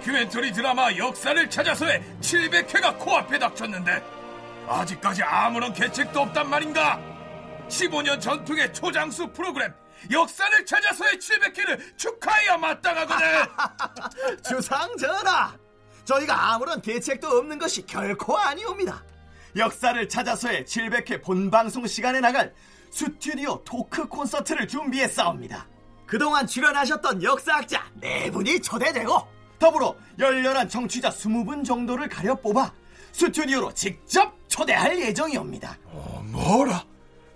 다큐멘터리 0.00 0.50
드라마 0.52 0.90
역사를 0.96 1.50
찾아서의 1.50 2.02
700회가 2.22 2.98
코앞에 2.98 3.38
닥쳤는데 3.38 4.02
아직까지 4.66 5.22
아무런 5.22 5.74
계책도 5.74 6.20
없단 6.20 6.48
말인가? 6.48 6.98
15년 7.68 8.18
전통의 8.18 8.72
초장수 8.72 9.28
프로그램 9.28 9.72
역사를 10.10 10.64
찾아서의 10.64 11.18
700회를 11.18 11.98
축하해야 11.98 12.56
마땅하거든. 12.56 13.26
주상 14.42 14.96
전하, 14.96 15.54
저희가 16.06 16.54
아무런 16.54 16.80
계책도 16.80 17.28
없는 17.28 17.58
것이 17.58 17.84
결코 17.84 18.38
아니옵니다. 18.38 19.04
역사를 19.56 20.08
찾아서의 20.08 20.64
700회 20.64 21.22
본방송 21.22 21.86
시간에 21.86 22.20
나갈 22.20 22.54
스튜디오 22.90 23.62
토크 23.64 24.08
콘서트를 24.08 24.66
준비했사옵니다. 24.66 25.68
그동안 26.06 26.46
출연하셨던 26.46 27.22
역사학자 27.22 27.84
네 27.94 28.30
분이 28.30 28.62
초대되고 28.62 29.39
더불어 29.60 29.94
열렬한 30.18 30.68
청취자 30.70 31.10
20분 31.10 31.64
정도를 31.64 32.08
가려 32.08 32.34
뽑아 32.34 32.72
스튜디오로 33.12 33.72
직접 33.74 34.34
초대할 34.48 34.98
예정이옵니다. 34.98 35.78
어, 35.84 36.24
뭐라? 36.26 36.84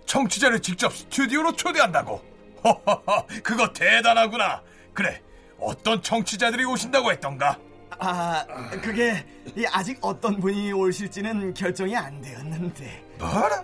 청취자를 0.06 0.60
직접 0.60 0.92
스튜디오로 0.96 1.52
초대한다고? 1.52 2.22
허허허, 2.64 3.26
그거 3.42 3.72
대단하구나. 3.72 4.62
그래, 4.94 5.20
어떤 5.58 6.02
청취자들이 6.02 6.64
오신다고 6.64 7.12
했던가? 7.12 7.58
아, 7.98 8.44
그게 8.82 9.24
아직 9.70 9.98
어떤 10.00 10.40
분이 10.40 10.72
오실지는 10.72 11.52
결정이 11.52 11.94
안 11.94 12.20
되었는데. 12.22 13.04
뭐라? 13.18 13.62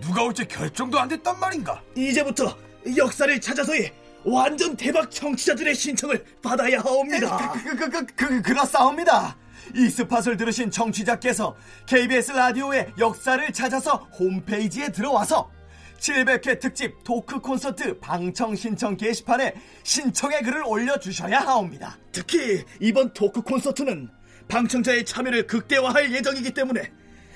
누가 0.00 0.22
올지 0.22 0.46
결정도 0.46 0.98
안 0.98 1.08
됐단 1.08 1.38
말인가? 1.38 1.82
이제부터 1.94 2.56
역사를 2.96 3.38
찾아서의 3.40 3.92
완전 4.28 4.76
대박 4.76 5.10
청취자들의 5.10 5.74
신청을 5.74 6.24
받아야 6.42 6.80
하옵니다. 6.80 7.52
그, 7.52 7.76
그, 7.76 7.90
그, 7.90 8.06
그, 8.14 8.42
그렇사옵니다. 8.42 9.36
이 9.74 9.88
스팟을 9.88 10.36
들으신 10.36 10.70
청취자께서 10.70 11.56
KBS 11.86 12.32
라디오의 12.32 12.92
역사를 12.98 13.52
찾아서 13.52 13.96
홈페이지에 14.18 14.88
들어와서 14.88 15.50
700회 15.98 16.60
특집 16.60 16.94
토크 17.04 17.40
콘서트 17.40 17.98
방청 17.98 18.54
신청 18.54 18.96
게시판에 18.96 19.54
신청의 19.82 20.42
글을 20.42 20.62
올려주셔야 20.64 21.40
하옵니다. 21.40 21.98
특히 22.12 22.64
이번 22.80 23.12
토크 23.12 23.42
콘서트는 23.42 24.08
방청자의 24.48 25.04
참여를 25.04 25.46
극대화할 25.46 26.12
예정이기 26.12 26.52
때문에 26.52 26.90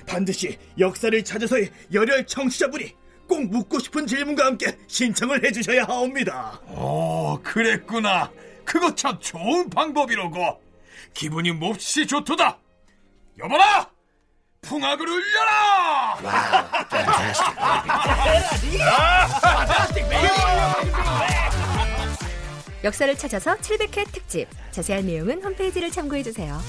반드시 0.07 0.59
역사를 0.79 1.23
찾아서의 1.23 1.71
열혈 1.93 2.27
청취자분이 2.27 3.02
꼭 3.33 3.47
묻고 3.47 3.79
싶은 3.79 4.07
질문과 4.07 4.45
함께 4.45 4.77
신청을 4.89 5.43
해주셔야 5.43 5.85
하옵니다. 5.85 6.61
오, 6.69 7.41
그랬구나. 7.43 8.31
그거 8.63 8.95
참 8.95 9.19
좋은 9.19 9.71
방법이로고. 9.71 10.61
기분이 11.15 11.53
몹시 11.53 12.07
좋도다. 12.07 12.59
여보라! 13.39 13.89
풍악을 14.61 15.09
울려라! 15.09 16.19
역사를 22.85 23.17
찾아서 23.17 23.57
700회 23.57 24.13
특집. 24.13 24.47
자세한 24.73 25.07
내용은 25.07 25.43
홈페이지를 25.43 25.91
참고해주세요. 25.91 26.61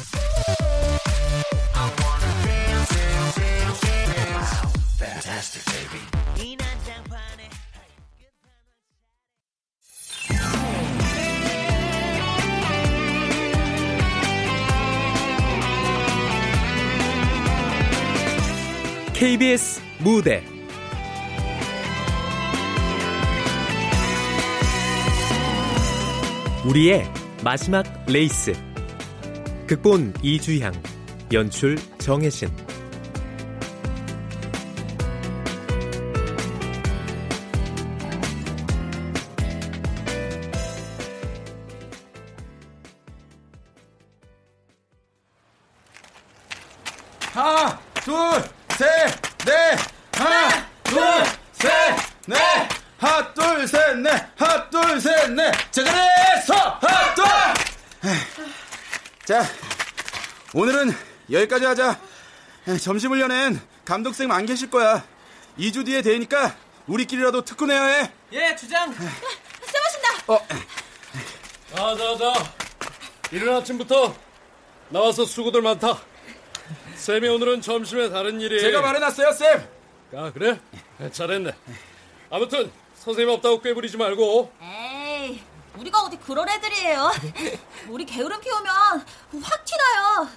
KBS 19.14 19.80
무대. 20.00 20.44
우리의 26.66 27.06
마지막 27.44 27.86
레이스. 28.08 28.54
극본 29.68 30.14
이주향 30.22 30.74
연출 31.32 31.78
정혜신 32.00 32.73
여기까지 61.44 61.66
하자. 61.66 62.00
점심 62.82 63.12
훈련엔 63.12 63.62
감독쌤 63.86 64.32
안 64.32 64.46
계실 64.46 64.70
거야. 64.70 65.06
2주 65.60 65.86
뒤에 65.86 66.02
되니까 66.02 66.56
우리끼리라도 66.88 67.44
특훈 67.44 67.72
해야 67.72 67.84
해. 67.86 68.12
예, 68.32 68.56
주장. 68.56 68.92
쌤 68.94 69.02
오신다. 69.08 70.34
어, 70.34 70.40
자, 71.76 71.96
자, 71.96 72.18
자. 72.18 72.54
이른 73.32 73.56
아침부터 73.56 74.16
나와서 74.90 75.26
수고들 75.26 75.62
많다. 75.62 76.00
쌤이 76.96 77.28
오늘은 77.28 77.62
점심에 77.62 78.10
다른 78.10 78.40
일이. 78.40 78.60
제가 78.62 78.82
말해놨어요, 78.82 79.32
쌤. 79.34 79.70
아, 80.16 80.32
그래? 80.32 80.60
잘했네. 81.12 81.54
아무튼 82.30 82.72
선생님 82.96 83.34
없다고 83.36 83.62
꾀부리지 83.62 83.98
말고. 83.98 84.52
에이, 84.62 85.42
우리가 85.76 86.02
어디 86.04 86.18
그런 86.18 86.48
애들이에요. 86.48 87.12
우리 87.90 88.06
게으름 88.06 88.40
피우면 88.40 88.66
확 89.42 89.66
튀나요. 89.66 90.30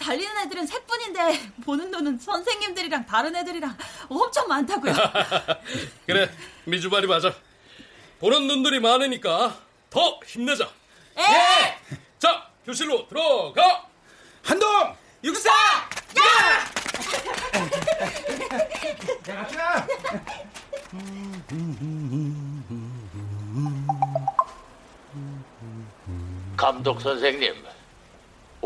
달리는 0.00 0.36
애들은 0.38 0.66
셋뿐인데 0.66 1.52
보는 1.64 1.90
눈은 1.90 2.18
선생님들이랑 2.18 3.06
다른 3.06 3.34
애들이랑 3.36 3.76
엄청 4.08 4.48
많다고요. 4.48 4.94
그래, 6.06 6.30
미주 6.64 6.88
말이 6.88 7.06
맞아. 7.06 7.34
보는 8.18 8.46
눈들이 8.46 8.80
많으니까 8.80 9.58
더 9.90 10.20
힘내자. 10.26 10.68
예! 11.18 11.78
자, 12.18 12.48
교실로 12.64 13.06
들어가. 13.08 13.86
한동! 14.42 14.96
육사! 15.22 15.50
감독 26.56 27.00
선생님, 27.00 27.54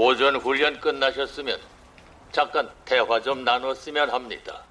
오전 0.01 0.37
훈련 0.37 0.79
끝나셨으면 0.79 1.59
잠깐 2.31 2.71
대화 2.85 3.21
좀 3.21 3.43
나눴으면 3.43 4.09
합니다. 4.09 4.65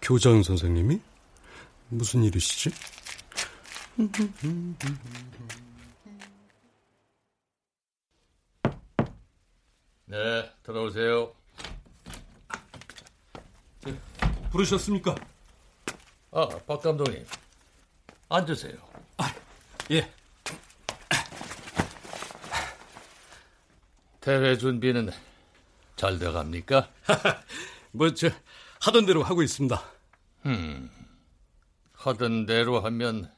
교장 0.00 0.40
선생님이? 0.40 1.00
무슨 1.88 2.22
일이시지? 2.22 2.70
네, 10.04 10.52
들어오세요. 10.62 11.32
부르셨습니까? 14.52 15.16
아, 16.30 16.46
박 16.68 16.80
감독님. 16.80 17.26
앉으세요. 18.28 18.76
예. 19.90 20.08
대회 24.22 24.56
준비는 24.56 25.10
잘 25.96 26.16
돼갑니까? 26.16 26.88
뭐, 27.90 28.14
저, 28.14 28.28
하던 28.80 29.04
대로 29.04 29.24
하고 29.24 29.42
있습니다. 29.42 29.82
하던 31.92 32.46
대로 32.46 32.80
하면 32.80 33.32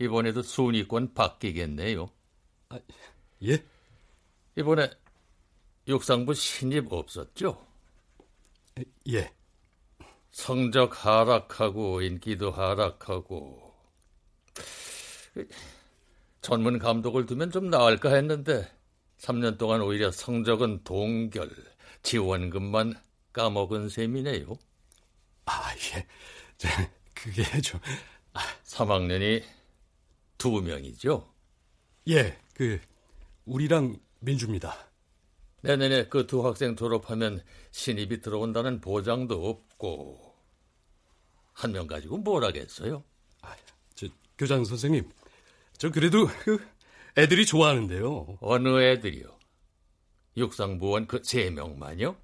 이번에도 0.00 0.42
순위권 0.42 1.14
바뀌겠네요. 1.14 2.10
예? 3.44 3.64
이번에 4.56 4.90
육상부 5.86 6.34
신입 6.34 6.92
없었죠? 6.92 7.64
예. 9.10 9.32
성적 10.32 11.06
하락하고 11.06 12.02
인기도 12.02 12.50
하락하고 12.50 13.74
전문 16.40 16.80
감독을 16.80 17.26
두면 17.26 17.52
좀 17.52 17.70
나을까 17.70 18.12
했는데 18.12 18.75
3년 19.18 19.58
동안 19.58 19.80
오히려 19.82 20.10
성적은 20.10 20.84
동결, 20.84 21.50
지원금만 22.02 22.94
까먹은 23.32 23.88
셈이네요. 23.88 24.56
아, 25.46 25.74
예. 25.94 26.06
저, 26.58 26.68
그게 27.14 27.42
좀, 27.60 27.80
3학년이 28.64 29.42
두 30.38 30.60
명이죠. 30.60 31.32
예, 32.08 32.38
그, 32.54 32.80
우리랑 33.44 33.98
민주입니다. 34.20 34.74
내년에 35.62 36.06
그 36.08 36.26
두 36.26 36.46
학생 36.46 36.76
졸업하면 36.76 37.42
신입이 37.72 38.20
들어온다는 38.20 38.80
보장도 38.80 39.48
없고 39.48 40.34
한 41.52 41.72
명 41.72 41.86
가지고 41.86 42.18
뭘 42.18 42.44
하겠어요? 42.44 43.02
아, 43.42 43.56
저 43.94 44.06
교장 44.38 44.64
선생님, 44.64 45.10
저 45.78 45.90
그래도 45.90 46.26
그 46.44 46.64
애들이 47.16 47.46
좋아하는데요. 47.46 48.38
어느 48.40 48.82
애들이요? 48.82 49.26
육상부원 50.36 51.06
그 51.06 51.20
세 51.24 51.50
명만요? 51.50 52.16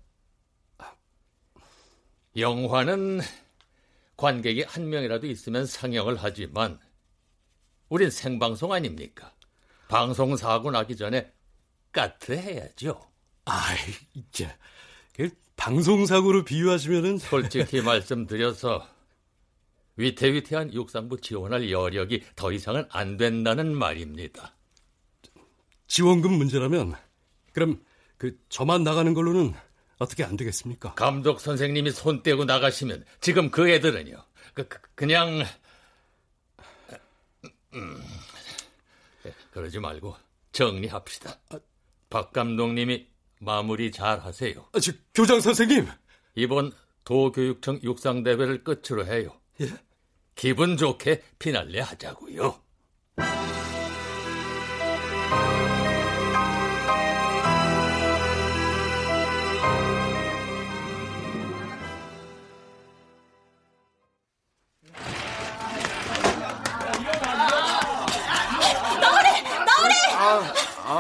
영화는 2.37 3.21
관객이 4.17 4.63
한 4.63 4.89
명이라도 4.89 5.27
있으면 5.27 5.67
상영을 5.67 6.17
하지만 6.19 6.79
우린 7.89 8.11
생방송 8.11 8.73
아닙니까? 8.73 9.35
방송 9.89 10.37
사고 10.37 10.71
나기 10.71 10.97
전에 10.97 11.31
까트해야죠. 11.93 13.01
아이, 13.45 13.77
이제 14.15 14.51
그 15.15 15.31
방송 15.57 16.07
사고로 16.07 16.45
비유하시면은 16.45 17.19
솔직히 17.19 17.81
말씀드려서 17.83 18.89
위태위태한 19.97 20.73
육상부 20.73 21.21
지원할 21.21 21.71
여력이 21.71 22.25
더 22.35 22.51
이상은 22.53 22.87
안 22.91 23.19
된다는 23.19 23.77
말입니다. 23.77 24.55
지원금 25.93 26.33
문제라면 26.39 26.95
그럼 27.53 27.79
그 28.17 28.39
저만 28.49 28.83
나가는 28.83 29.13
걸로는 29.13 29.53
어떻게 29.99 30.25
안 30.25 30.39
되겠습니까? 30.39 30.95
감독 30.95 31.39
선생님이 31.39 31.91
손 31.91 32.23
떼고 32.23 32.47
나가시면 32.47 33.05
지금 33.21 33.51
그 33.51 33.69
애들은요. 33.69 34.17
그, 34.55 34.67
그 34.95 35.05
냥 35.05 35.45
음, 37.75 38.03
그러지 39.53 39.81
말고 39.81 40.17
정리합시다. 40.53 41.37
박 42.09 42.33
감독님이 42.33 43.07
마무리 43.41 43.93
잘 43.93 44.19
하세요. 44.21 44.67
아, 44.73 44.81
저, 44.81 44.93
교장 45.15 45.41
선생님. 45.41 45.89
이번 46.37 46.73
도교육청 47.05 47.81
육상대회를 47.83 48.65
끝으로 48.65 49.05
해요. 49.05 49.39
예? 49.61 49.69
기분 50.37 50.79
좋게 50.79 51.23
피날레 51.39 51.81
하자고요. 51.81 52.59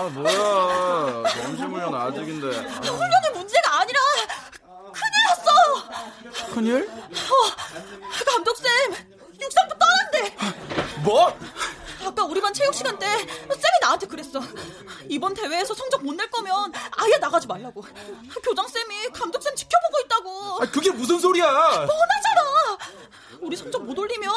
아, 0.03 0.07
아 0.07 0.09
뭐야. 0.09 1.23
점심훈련 1.31 1.95
아직인데. 1.95 2.47
훈련이 2.49 3.31
문제가 3.35 3.81
아니라 3.81 4.01
큰일 4.93 5.13
났어! 5.29 6.53
큰일? 6.55 6.91
어, 6.91 8.25
감독쌤, 8.27 8.67
육상부 9.41 9.75
떠난대! 9.79 10.37
뭐? 11.05 11.39
아까 12.05 12.25
우리 12.25 12.41
반 12.41 12.53
체육 12.53 12.75
시간 12.75 12.99
때 12.99 13.07
쌤이 13.07 13.79
나한테 13.81 14.07
그랬어. 14.09 14.41
이번 15.09 15.35
대회에서 15.35 15.73
성적 15.73 16.03
못 16.05 16.17
낼 16.17 16.29
거면 16.31 16.73
아예 16.97 17.17
나가지 17.19 17.47
말라고. 17.47 17.85
교장쌤이 18.43 19.11
감독쌤 19.13 19.55
지켜보고 19.55 20.01
있다고. 20.05 20.59
아, 20.63 20.67
그게 20.73 20.91
무슨 20.91 21.21
소리야? 21.21 21.47
뻔하잖아! 21.47 22.79
우리 23.41 23.57
성적 23.57 23.85
못 23.85 23.97
올리면 23.97 24.33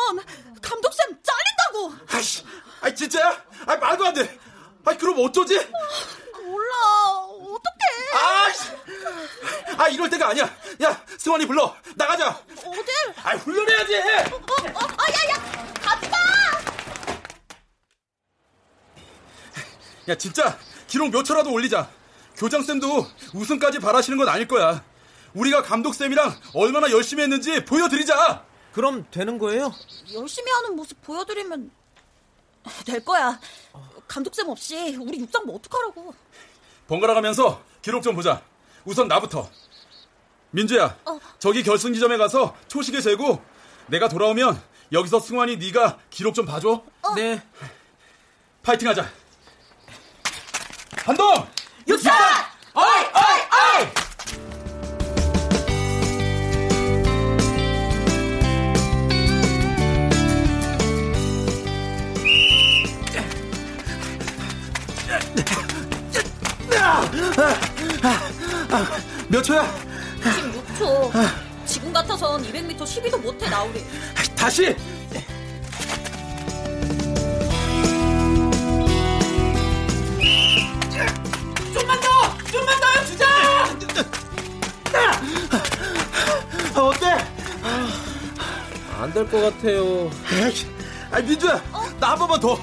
감독쌤 0.62 1.18
잘린다고! 1.24 1.94
아이씨, 2.12 2.44
아 2.82 2.94
진짜야? 2.94 3.44
아 3.66 3.76
말도 3.78 4.06
안 4.06 4.14
돼. 4.14 4.40
아 4.86 4.96
그럼 4.98 5.20
어쩌지? 5.20 5.56
몰라, 6.44 6.74
어떡해! 7.40 7.86
아이씨, 8.14 8.70
아 9.78 9.88
이럴 9.90 10.10
때가 10.10 10.30
아니야. 10.30 10.46
야, 10.84 11.06
승환이 11.18 11.46
불러 11.48 11.76
나가자. 11.96 12.40
어딜? 12.66 12.86
아 13.24 13.32
훈련해야지. 13.36 13.96
어, 13.98 14.36
어, 14.36 14.88
아, 14.98 15.04
야, 15.10 15.30
야! 15.32 15.56
가! 15.82 16.26
야 20.08 20.16
진짜 20.16 20.58
기록 20.88 21.10
몇 21.12 21.24
초라도 21.24 21.52
올리자. 21.52 21.90
교장 22.38 22.62
쌤도 22.62 23.08
우승까지 23.34 23.80
바라시는 23.80 24.18
건 24.20 24.30
아닐 24.30 24.48
거야. 24.48 24.84
우리가 25.34 25.64
감독 25.64 25.96
쌤이랑 25.96 26.40
얼마나 26.54 26.92
열심히 26.92 27.24
했는지 27.24 27.66
보여드리자. 27.66 28.46
그럼 28.72 29.06
되는 29.10 29.40
거예요? 29.40 29.74
열심히 30.14 30.52
하는 30.52 30.76
모습 30.76 31.02
보여드리면 31.02 31.72
될 32.86 33.04
거야. 33.04 33.40
감독쌤 34.08 34.50
없이 34.50 34.96
우리 35.00 35.20
육상부 35.20 35.56
어떡하라고. 35.56 36.14
번갈아 36.88 37.14
가면서 37.16 37.62
기록 37.82 38.04
좀 38.04 38.16
보자. 38.16 38.42
우선 38.86 39.08
나부터. 39.08 39.50
민주야, 40.52 40.98
어. 41.06 41.20
저기 41.40 41.64
결승 41.64 41.94
지점에 41.94 42.18
가서 42.18 42.56
초식에 42.68 43.02
재고 43.02 43.42
내가 43.88 44.08
돌아오면 44.08 44.62
여기서 44.92 45.20
승환이 45.20 45.58
네가 45.58 45.98
기록 46.10 46.34
좀 46.34 46.46
봐줘. 46.46 46.84
네. 47.16 47.42
파이팅하자. 48.64 49.10
한동! 51.06 51.48
육상! 51.88 52.14
몇 69.28 69.42
초야? 69.42 69.70
16초. 70.22 71.12
지금 71.66 71.92
같아선 71.92 72.44
200m 72.44 72.78
10위도 72.80 73.20
못해 73.22 73.50
나오리. 73.50 73.84
다시! 74.36 74.76
좀만 81.74 82.00
더! 82.00 82.38
좀만 82.52 82.80
더 82.80 83.06
주자! 83.06 83.26
아, 86.76 86.82
어때? 86.82 87.06
안 89.00 89.12
될 89.14 89.28
것 89.30 89.42
같아요. 89.42 90.10
아, 91.12 91.20
민주야, 91.22 91.62
나한 92.00 92.18
번만 92.18 92.40
더. 92.40 92.58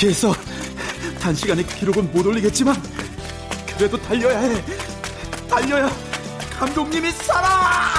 이렇게 0.00 0.08
해서 0.08 0.34
단시간에 1.20 1.62
기록은 1.62 2.10
못 2.10 2.24
올리겠지만 2.26 2.74
그래도 3.76 4.00
달려야 4.00 4.38
해. 4.40 4.64
달려야 5.46 5.90
감독님이 6.58 7.12
살아. 7.12 7.46
아! 7.46 7.89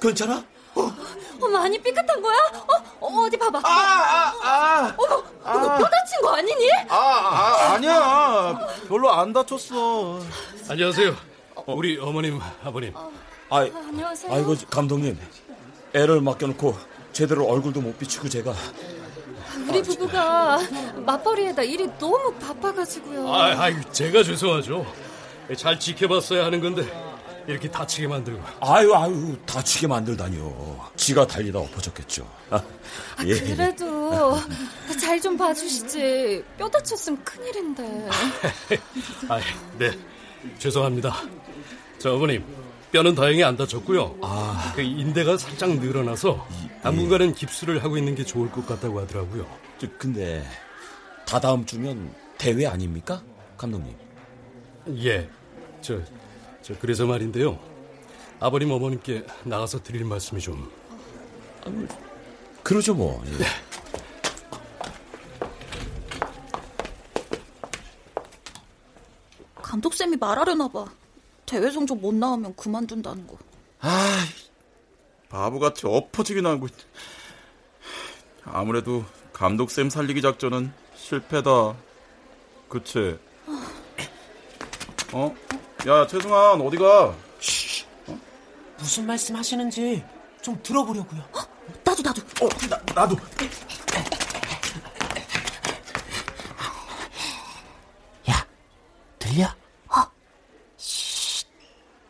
괜찮아? 0.00 0.44
어, 0.74 1.48
많이 1.48 1.78
삐끗한 1.80 2.20
거야? 2.20 2.36
어, 2.66 3.06
어, 3.06 3.24
어디 3.24 3.36
봐봐. 3.36 3.60
아, 3.62 3.70
아, 3.70 4.34
아. 4.42 4.96
어머, 4.96 5.16
너뼈 5.44 5.84
다친 5.84 6.20
거 6.22 6.30
아니니? 6.34 6.70
아, 6.88 6.96
아, 6.96 7.72
아 7.74 7.78
니야. 7.78 8.58
별로 8.88 9.12
안 9.12 9.32
다쳤어. 9.32 10.20
안녕하세요. 10.68 11.14
우리 11.66 11.98
어머님, 11.98 12.40
아버님. 12.64 12.92
아, 12.96 13.60
안녕하세요. 13.60 14.32
아이고 14.32 14.56
감독님, 14.70 15.18
애를 15.94 16.20
맡겨놓고 16.20 16.76
제대로 17.12 17.46
얼굴도 17.46 17.80
못 17.80 17.98
비추고 17.98 18.28
제가 18.28 18.54
우리 19.68 19.82
부부가 19.82 20.58
맞벌이에다 20.96 21.62
일이 21.62 21.88
너무 21.98 22.32
바빠가지고요. 22.34 23.32
아, 23.32 23.62
아이, 23.62 23.74
제가 23.92 24.22
죄송하죠. 24.22 24.86
잘 25.56 25.78
지켜봤어야 25.80 26.44
하는 26.44 26.60
건데 26.60 27.07
이렇게 27.48 27.70
다치게 27.70 28.06
만들고. 28.06 28.42
아유 28.60 28.94
아유 28.94 29.36
다치게 29.46 29.86
만들다니요. 29.86 30.90
지가 30.96 31.26
달리다 31.26 31.58
엎어졌겠죠. 31.58 32.28
아, 32.50 32.62
예. 33.24 33.34
그래도 33.40 34.36
잘 35.00 35.18
좀 35.20 35.36
봐주시지. 35.36 36.44
뼈 36.56 36.68
다쳤으면 36.68 37.24
큰일인데. 37.24 38.08
아, 39.28 39.40
네. 39.78 39.90
죄송합니다. 40.58 41.12
저 41.98 42.14
어머님, 42.14 42.44
뼈는 42.92 43.14
다행히 43.16 43.42
안 43.42 43.56
다쳤고요. 43.56 44.16
아... 44.22 44.72
그 44.76 44.82
인대가 44.82 45.36
살짝 45.36 45.70
늘어나서 45.78 46.46
당분간은 46.82 47.34
깁스를 47.34 47.82
하고 47.82 47.98
있는 47.98 48.14
게 48.14 48.24
좋을 48.24 48.50
것 48.52 48.64
같다고 48.66 49.00
하더라고요. 49.00 49.44
저, 49.78 49.88
근데 49.98 50.44
다다음 51.26 51.66
주면 51.66 52.14
대회 52.38 52.66
아닙니까, 52.66 53.20
감독님? 53.56 53.96
예, 55.02 55.28
저, 55.80 55.98
저 56.68 56.74
그래서 56.78 57.06
말인데요. 57.06 57.58
아버님 58.40 58.70
어머님께 58.70 59.24
나가서 59.44 59.82
드릴 59.82 60.04
말씀이 60.04 60.38
좀. 60.38 60.70
아, 61.64 61.70
뭐, 61.70 61.88
그러죠 62.62 62.94
뭐. 62.94 63.24
예. 63.24 63.46
감독쌤이 69.62 70.16
말하려나 70.18 70.68
봐. 70.68 70.84
대회 71.46 71.70
성적 71.70 71.98
못 71.98 72.14
나오면 72.14 72.54
그만둔다는 72.54 73.26
거. 73.26 73.38
아, 73.80 74.26
바보같이 75.30 75.86
엎어지긴 75.86 76.44
하고. 76.44 76.68
아무래도 78.44 79.06
감독쌤 79.32 79.88
살리기 79.88 80.20
작전은 80.20 80.70
실패다. 80.94 81.76
그치? 82.68 83.18
어? 85.14 85.34
야, 85.88 86.06
최승환, 86.06 86.60
어디가? 86.60 87.16
어? 88.08 88.20
무슨 88.76 89.06
말씀 89.06 89.34
하시는지 89.34 90.04
좀 90.42 90.62
들어보려고요. 90.62 91.18
어? 91.18 91.38
나도, 91.82 92.02
나도. 92.02 92.20
어, 92.44 92.48
나, 92.68 92.76
나도. 92.94 93.16
야, 98.28 98.46
들려? 99.18 99.46
어? 99.88 100.12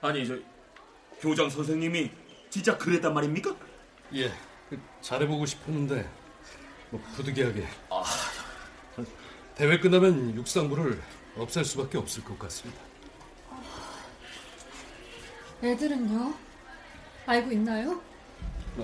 아니, 0.00 0.26
저, 0.26 0.36
교장 1.20 1.48
선생님이 1.48 2.10
진짜 2.50 2.76
그랬단 2.76 3.14
말입니까? 3.14 3.54
예, 4.16 4.32
잘해보고 5.02 5.46
싶었는데, 5.46 6.10
뭐, 6.90 7.00
부득이하게. 7.14 7.64
아... 7.90 8.02
대회 9.54 9.78
끝나면 9.78 10.34
육상부를 10.34 11.00
없앨 11.36 11.64
수밖에 11.64 11.96
없을 11.96 12.24
것 12.24 12.36
같습니다. 12.40 12.87
애들은요? 15.62 16.34
알고 17.26 17.52
있나요? 17.52 18.00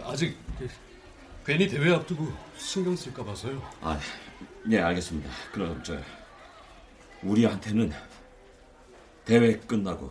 아직 0.04 0.36
그, 0.58 0.68
괜히 1.46 1.68
대회 1.68 1.92
앞두고 1.94 2.32
신경 2.56 2.96
쓸까 2.96 3.24
봐서요. 3.24 3.62
아, 3.80 3.98
네 4.66 4.80
알겠습니다. 4.80 5.30
그럼 5.52 5.82
저 5.82 5.96
우리한테는 7.22 7.92
대회 9.24 9.56
끝나고 9.60 10.10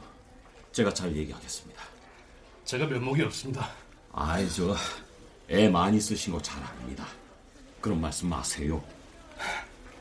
제가 0.72 0.94
잘 0.94 1.16
얘기하겠습니다. 1.16 1.84
제가 2.66 2.86
면목이 2.88 3.22
없습니다. 3.24 3.70
아이 4.14 4.48
저애 4.50 5.68
많이 5.70 6.00
쓰신 6.00 6.34
거 6.34 6.42
잘 6.42 6.64
압니다. 6.64 7.06
그런 7.82 8.00
말씀 8.00 8.30
마세요. 8.30 8.82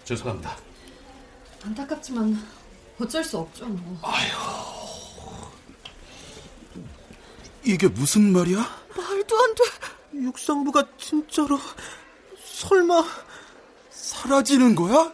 죄송합니다. 0.04 0.56
안타깝지만 1.64 2.36
어쩔 3.00 3.24
수 3.24 3.38
없죠 3.38 3.66
뭐. 3.66 3.98
아휴. 4.02 4.81
이게 7.64 7.88
무슨 7.88 8.32
말이야? 8.32 8.58
말도 8.96 9.38
안 9.38 9.54
돼. 9.54 9.62
육상부가 10.14 10.84
진짜로 10.98 11.58
설마 12.44 13.04
사라지는 13.90 14.74
거야? 14.74 15.12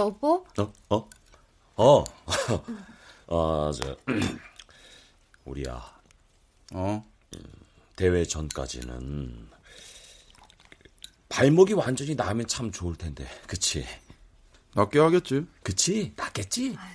여보? 0.00 0.46
어? 0.58 0.72
어? 0.88 1.08
어. 1.76 2.04
아, 3.28 3.72
저 3.74 3.96
우리야. 5.44 6.00
어? 6.72 7.04
대회 7.96 8.24
전까지는 8.24 9.50
발목이 11.28 11.74
완전히 11.74 12.14
나면 12.14 12.46
참 12.46 12.72
좋을 12.72 12.96
텐데. 12.96 13.26
그치? 13.46 13.86
낫게 14.74 14.98
하겠지. 14.98 15.46
그치? 15.62 16.12
낫겠지? 16.16 16.76
아유, 16.78 16.94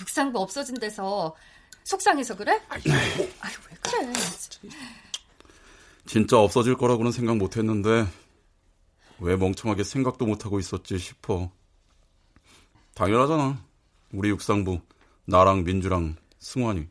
육상부 0.00 0.38
없어진 0.38 0.74
데서 0.76 1.34
속상해서 1.82 2.36
그래? 2.36 2.60
아유, 2.68 2.80
아유 3.40 3.54
왜 3.70 3.76
그래? 3.82 4.12
진짜 6.06 6.38
없어질 6.38 6.76
거라고는 6.76 7.10
생각 7.12 7.36
못 7.36 7.56
했는데 7.56 8.06
왜 9.18 9.36
멍청하게 9.36 9.84
생각도 9.84 10.24
못 10.26 10.44
하고 10.44 10.58
있었지 10.60 10.98
싶어. 10.98 11.50
당연하잖아. 12.94 13.60
우리 14.12 14.28
육상부 14.30 14.80
나랑 15.26 15.64
민주랑 15.64 16.16
승환이 16.38 16.88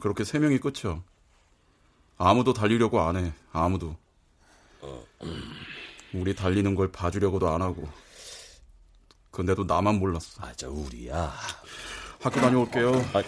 그렇게 0.00 0.24
세 0.24 0.38
명이 0.38 0.58
끝이야. 0.58 1.02
아무도 2.18 2.52
달리려고 2.52 3.00
안 3.00 3.16
해. 3.16 3.32
아무도. 3.52 3.96
우리 6.14 6.34
달리는 6.34 6.74
걸 6.74 6.90
봐주려고도 6.90 7.48
안 7.48 7.62
하고. 7.62 7.88
근데도 9.30 9.64
나만 9.64 9.98
몰랐어. 9.98 10.42
아, 10.44 10.52
저 10.54 10.70
우리야. 10.70 11.32
학교 12.20 12.40
다녀올게요. 12.40 12.92
아. 13.14 13.22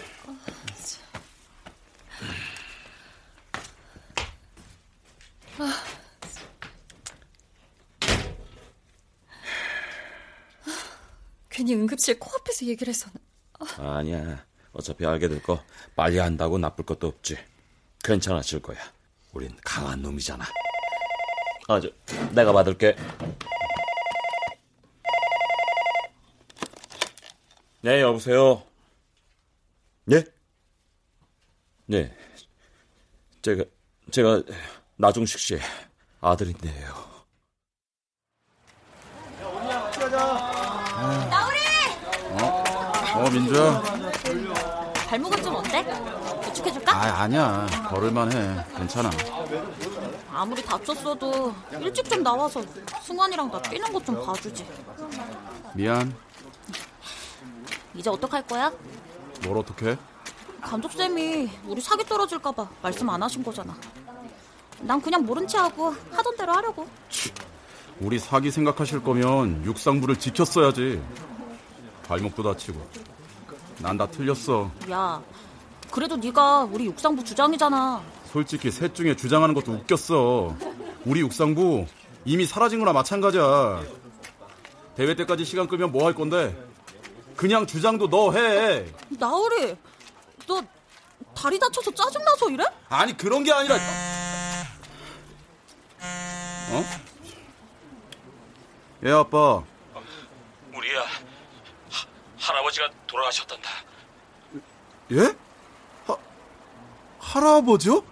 괜히 11.55 11.73
응급실 11.73 12.19
코앞에서 12.19 12.65
얘기를 12.65 12.91
해서는. 12.91 13.15
아. 13.59 13.97
아니야. 13.99 14.45
어차피 14.73 15.05
알게 15.05 15.29
될 15.29 15.41
거 15.41 15.63
빨리 15.95 16.17
한다고 16.17 16.57
나쁠 16.57 16.85
것도 16.85 17.07
없지. 17.07 17.37
괜찮아질 18.03 18.61
거야. 18.61 18.77
우린 19.31 19.55
강한 19.63 20.01
놈이잖아. 20.01 20.43
아, 21.69 21.79
저, 21.79 21.89
내가 22.33 22.51
받을게. 22.51 22.93
네, 27.81 28.01
여보세요. 28.01 28.61
네? 30.03 30.25
네. 31.85 32.13
제가, 33.41 33.63
제가 34.11 34.43
나중식 34.97 35.39
씨 35.39 35.57
아들인데요. 36.19 37.15
나우리! 39.39 39.73
어? 40.15 41.34
어, 43.15 43.29
민주야. 43.31 43.81
발목은 45.07 45.43
좀 45.43 45.55
어때? 45.55 45.83
부축해줄까? 46.41 46.95
아, 46.95 47.21
아니야. 47.23 47.65
걸을만 47.89 48.31
해. 48.31 48.65
괜찮아. 48.75 49.09
아무리 50.31 50.61
다쳤어도 50.63 51.53
일찍 51.79 52.09
좀 52.09 52.21
나와서 52.23 52.61
승환이랑 53.03 53.49
나 53.51 53.61
뛰는 53.61 53.91
것 53.93 54.03
좀 54.05 54.23
봐주지. 54.25 54.67
미안. 55.73 56.13
이제 57.93 58.09
어떡할 58.09 58.45
거야? 58.47 58.71
뭘 59.45 59.57
어떡해? 59.59 59.97
감독쌤이 60.61 61.49
우리 61.67 61.79
사기 61.81 62.03
떨어질까봐 62.05 62.67
말씀 62.81 63.09
안 63.09 63.21
하신 63.23 63.43
거잖아. 63.43 63.75
난 64.81 64.99
그냥 65.01 65.23
모른 65.25 65.47
체 65.47 65.57
하고 65.57 65.95
하던 66.11 66.35
대로 66.37 66.53
하려고. 66.53 66.87
우리 68.01 68.19
사기 68.19 68.51
생각하실 68.51 69.03
거면 69.03 69.63
육상부를 69.65 70.17
지켰어야지. 70.17 71.01
발목도 72.07 72.43
다치고. 72.43 72.87
난 73.79 73.97
다 73.97 74.07
틀렸어. 74.07 74.71
야, 74.89 75.21
그래도 75.91 76.15
네가 76.15 76.63
우리 76.71 76.85
육상부 76.85 77.23
주장이잖아. 77.23 78.01
솔직히 78.31 78.71
셋 78.71 78.93
중에 78.95 79.15
주장하는 79.15 79.53
것도 79.55 79.71
웃겼어. 79.73 80.55
우리 81.05 81.19
육상부 81.21 81.85
이미 82.25 82.45
사라진 82.45 82.79
거나 82.79 82.93
마찬가지야. 82.93 83.83
대회 84.95 85.13
때까지 85.15 85.43
시간 85.45 85.67
끄면 85.67 85.91
뭐 85.91 86.05
할 86.05 86.13
건데? 86.13 86.55
그냥 87.35 87.67
주장도 87.67 88.09
너 88.09 88.31
해. 88.31 88.85
나으리, 89.19 89.75
너 90.47 90.61
다리 91.35 91.59
다쳐서 91.59 91.91
짜증나서 91.91 92.49
이래? 92.49 92.63
아니 92.89 93.15
그런 93.15 93.43
게 93.43 93.51
아니라. 93.51 93.75
어? 96.71 96.83
예 99.03 99.11
아빠. 99.11 99.63
우리야 100.75 101.01
하, 101.01 101.05
할아버지가 102.45 102.89
돌아가셨단다. 103.07 103.69
예? 105.11 105.35
하, 106.05 106.17
할아버지요? 107.19 108.03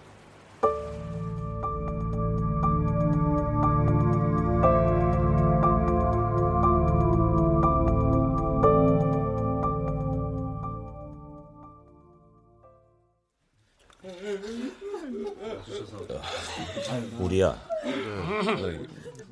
우리야 17.18 17.60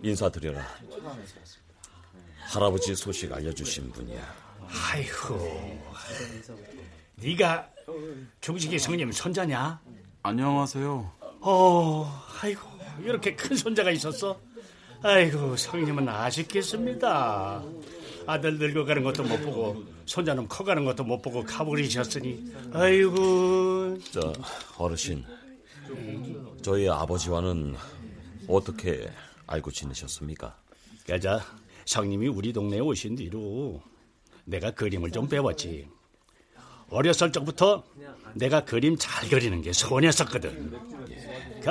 인사드려라 0.03 0.65
할아버지 2.53 2.95
소식 2.95 3.33
알려주신 3.33 3.91
분이야 3.93 4.52
아이고, 4.69 5.81
네가 7.17 7.69
중식이 8.41 8.79
성님 8.79 9.13
손자냐? 9.13 9.81
안녕하세요. 10.23 11.13
어, 11.41 12.23
아이고, 12.41 12.61
이렇게 13.03 13.35
큰 13.35 13.57
손자가 13.57 13.91
있었어? 13.91 14.39
아이고, 15.03 15.57
성님은 15.57 16.09
아쉽겠습니다. 16.09 17.63
아들 18.27 18.59
늙어가는 18.59 19.03
것도 19.03 19.25
못 19.25 19.43
보고 19.43 19.85
손자는 20.07 20.49
커가는 20.49 20.85
것도 20.85 21.05
못 21.05 21.21
보고 21.23 21.43
가버리셨으니 21.43 22.53
아이고 22.73 23.99
저 24.11 24.33
어르신 24.79 25.25
저희 26.63 26.89
아버지와는 26.89 27.75
어떻게 28.49 29.11
알고 29.47 29.71
지내셨습니까? 29.71 30.57
여자 31.09 31.41
성님이 31.85 32.29
우리 32.29 32.53
동네에 32.53 32.81
오신 32.81 33.17
뒤로 33.17 33.83
내가 34.45 34.71
그림을 34.71 35.11
좀 35.11 35.29
배웠지 35.29 35.89
어렸을 36.91 37.33
적부터 37.33 37.85
내가 38.35 38.65
그림 38.65 38.97
잘 38.99 39.29
그리는 39.29 39.61
게 39.63 39.73
소원이었었거든 39.73 40.73
그 41.63 41.71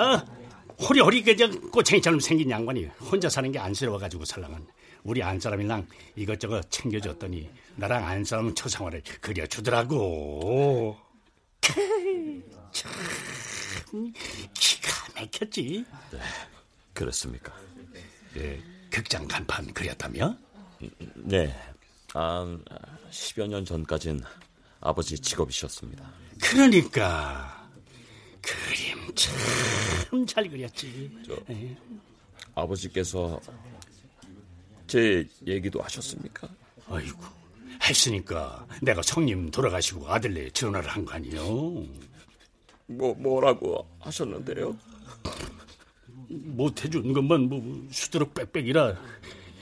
호리호리 0.83 1.23
그냥 1.23 1.69
꼬챙이처럼 1.69 2.19
생긴 2.19 2.49
양반이 2.49 2.85
혼자 2.99 3.29
사는 3.29 3.51
게 3.51 3.59
안쓰러워가지고 3.59 4.25
살랑은 4.25 4.65
우리 5.03 5.21
안사람이랑 5.23 5.87
이것저것 6.15 6.69
챙겨줬더니 6.69 7.49
나랑 7.75 8.05
안사람 8.05 8.53
초상화를 8.53 9.01
그려주더라고. 9.19 10.97
참 12.71 12.91
기가 14.53 14.91
막혔지. 15.15 15.85
네, 16.11 16.19
그렇습니까? 16.93 17.53
네, 18.33 18.61
극장 18.89 19.27
간판 19.27 19.73
그렸다며? 19.73 20.35
네, 21.15 21.55
한 22.13 22.63
10여 23.11 23.47
년 23.47 23.63
전까진 23.65 24.21
아버지 24.79 25.17
직업이셨습니다. 25.19 26.11
그러니까 26.41 27.69
그림 28.41 29.13
참 29.15 30.25
잘 30.27 30.49
그렸지. 30.49 31.09
저, 31.25 31.37
아버지께서 32.55 33.39
제 34.87 35.25
얘기도 35.47 35.81
하셨습니까? 35.81 36.49
아이고, 36.89 37.21
했으니까 37.81 38.67
내가 38.81 39.01
성님 39.01 39.49
돌아가시고 39.51 40.09
아들네 40.11 40.49
전화를 40.49 40.89
한 40.89 41.05
거 41.05 41.13
아니요? 41.13 41.41
뭐 42.87 43.13
뭐라고 43.13 43.87
하셨는데요? 43.99 44.77
못 46.27 46.83
해준 46.83 47.13
것만 47.13 47.41
뭐 47.47 47.87
수두룩 47.91 48.33
빽빽이라 48.33 48.95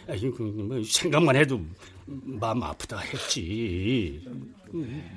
아이고, 0.07 0.43
뭐 0.43 0.83
생각만 0.83 1.35
해도 1.35 1.61
마음 2.09 2.63
아프다 2.63 2.97
했지. 2.99 4.25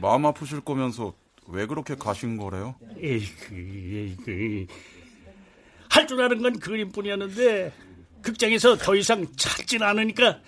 마음 0.01 0.27
아프실 0.27 0.61
거면서 0.61 1.15
왜 1.49 1.67
그렇게 1.67 1.95
가신 1.95 2.37
거래요? 2.37 2.75
에이그, 2.99 3.55
에이그. 3.55 4.67
할 5.89 6.07
줄 6.07 6.21
아는 6.23 6.41
건 6.43 6.59
그림뿐이었는데 6.59 7.73
극장에서 8.23 8.77
더 8.77 8.95
이상 8.97 9.27
찾진 9.37 9.83
않으니까 9.83 10.41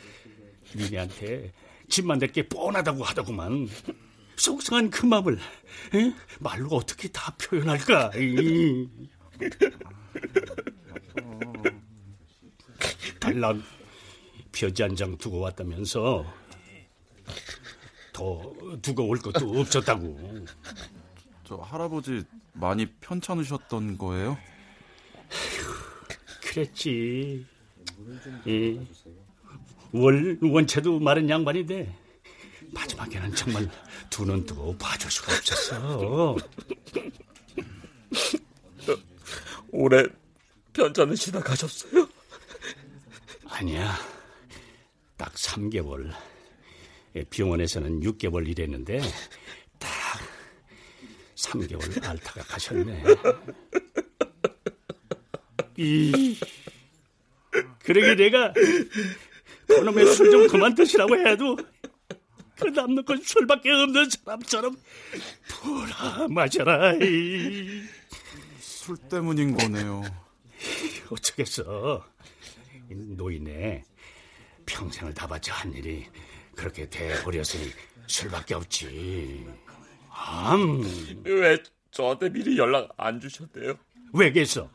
니네한테 0.75 1.53
집 1.89 2.07
만들 2.07 2.29
게 2.29 2.49
뻔하다고 2.49 3.05
하더구만. 3.05 3.69
속상한 4.37 4.91
그 4.91 5.07
마음을 5.07 5.39
에? 5.95 6.13
말로 6.41 6.69
어떻게 6.71 7.09
다 7.09 7.35
표현할까? 7.37 8.11
달랑 13.21 13.63
표지 14.57 14.83
한 14.83 14.95
장 14.97 15.17
두고 15.19 15.41
왔다면서 15.41 16.25
더 18.13 18.53
두고 18.81 19.09
올 19.09 19.19
것도 19.19 19.61
없었다고. 19.61 20.45
저 21.45 21.57
할아버지 21.57 22.23
많이 22.53 22.87
편찮으셨던 23.01 23.99
거예요? 23.99 24.39
그랬지. 26.43 27.45
예. 28.47 28.87
월, 29.93 30.39
원체도 30.41 31.01
마른 31.01 31.29
양반인데 31.29 31.93
마지막에는 32.73 33.35
정말 33.35 33.69
두 34.11 34.25
눈 34.25 34.45
뜨고 34.47 34.77
봐줄 34.79 35.11
수가 35.11 35.33
없었어. 35.33 36.37
올해 39.73 40.05
편찮으시다 40.73 41.41
가셨어요? 41.41 42.09
아니야. 43.49 43.93
딱 45.17 45.33
3개월. 45.35 46.13
예, 47.17 47.25
병원에서는 47.25 48.01
6개월 48.01 48.49
일했는데 48.49 49.01
딱 49.79 49.89
3개월 51.37 52.05
앓다가 52.05 52.43
가셨네. 52.43 53.05
이 55.77 56.37
그러게 57.81 58.15
내가 58.15 58.53
그놈의 59.69 60.07
술 60.15 60.31
좀 60.31 60.47
그만 60.49 60.75
드시라고 60.75 61.17
해도 61.27 61.57
그 62.57 62.67
남는 62.69 63.05
건 63.05 63.21
술밖에 63.23 63.71
없는 63.71 64.09
사람처럼 64.11 64.77
보라 65.63 66.29
마셔라. 66.29 66.95
술 68.61 68.97
때문인 69.09 69.57
거네요. 69.57 70.03
어쩌겠어. 71.11 72.05
노인네 72.89 73.85
평생을 74.67 75.15
다 75.15 75.27
바쳐 75.27 75.53
한 75.53 75.73
일이 75.73 76.07
그렇게 76.55 76.89
돼버렸으니 76.89 77.71
술밖에 78.07 78.55
없지. 78.55 79.47
암. 80.11 80.83
왜 81.25 81.63
저한테 81.91 82.29
미리 82.31 82.57
연락 82.59 82.93
안 82.97 83.21
주셨대요? 83.21 83.79
왜겠어? 84.13 84.71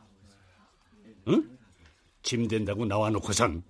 응? 1.28 1.58
짐 2.22 2.46
된다고 2.48 2.84
나와놓고선 2.84 3.62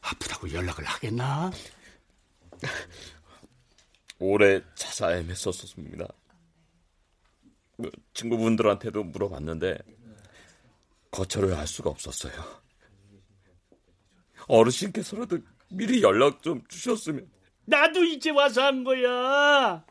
아프다고 0.00 0.52
연락을 0.52 0.84
하겠나? 0.84 1.50
오래 4.18 4.60
찾아 4.74 5.08
헤맸었습니다. 5.08 6.12
뭐, 7.76 7.90
친구분들한테도 8.14 9.04
물어봤는데 9.04 9.78
거절을 11.10 11.56
할 11.56 11.66
수가 11.66 11.90
없었어요. 11.90 12.32
어르신께서라도 14.48 15.38
미리 15.70 16.02
연락 16.02 16.42
좀 16.42 16.62
주셨으면. 16.68 17.28
나도 17.66 18.02
이제 18.04 18.30
와서 18.30 18.62
한 18.64 18.82
거야. 18.82 19.84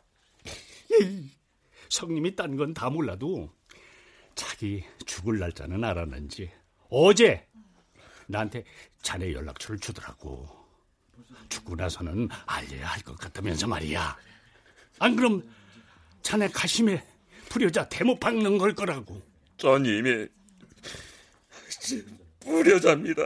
성님이 1.88 2.34
딴 2.36 2.56
건 2.56 2.74
다 2.74 2.90
몰라도 2.90 3.50
자기 4.34 4.84
죽을 5.06 5.38
날짜는 5.38 5.82
알았는지 5.84 6.50
어제 6.90 7.46
나한테 8.26 8.64
자네 9.02 9.32
연락처를 9.32 9.78
주더라고. 9.78 10.48
죽고 11.48 11.76
나서는 11.76 12.28
알려야 12.46 12.86
할 12.88 13.02
것 13.02 13.16
같다면서 13.16 13.66
말이야. 13.68 14.16
안 14.98 15.16
그럼 15.16 15.48
자네 16.22 16.48
가심에 16.48 17.02
불효자 17.48 17.88
대못 17.88 18.20
박는 18.20 18.58
걸 18.58 18.74
거라고. 18.74 19.22
전 19.56 19.86
이미 19.86 20.26
불효자입니다. 22.40 23.22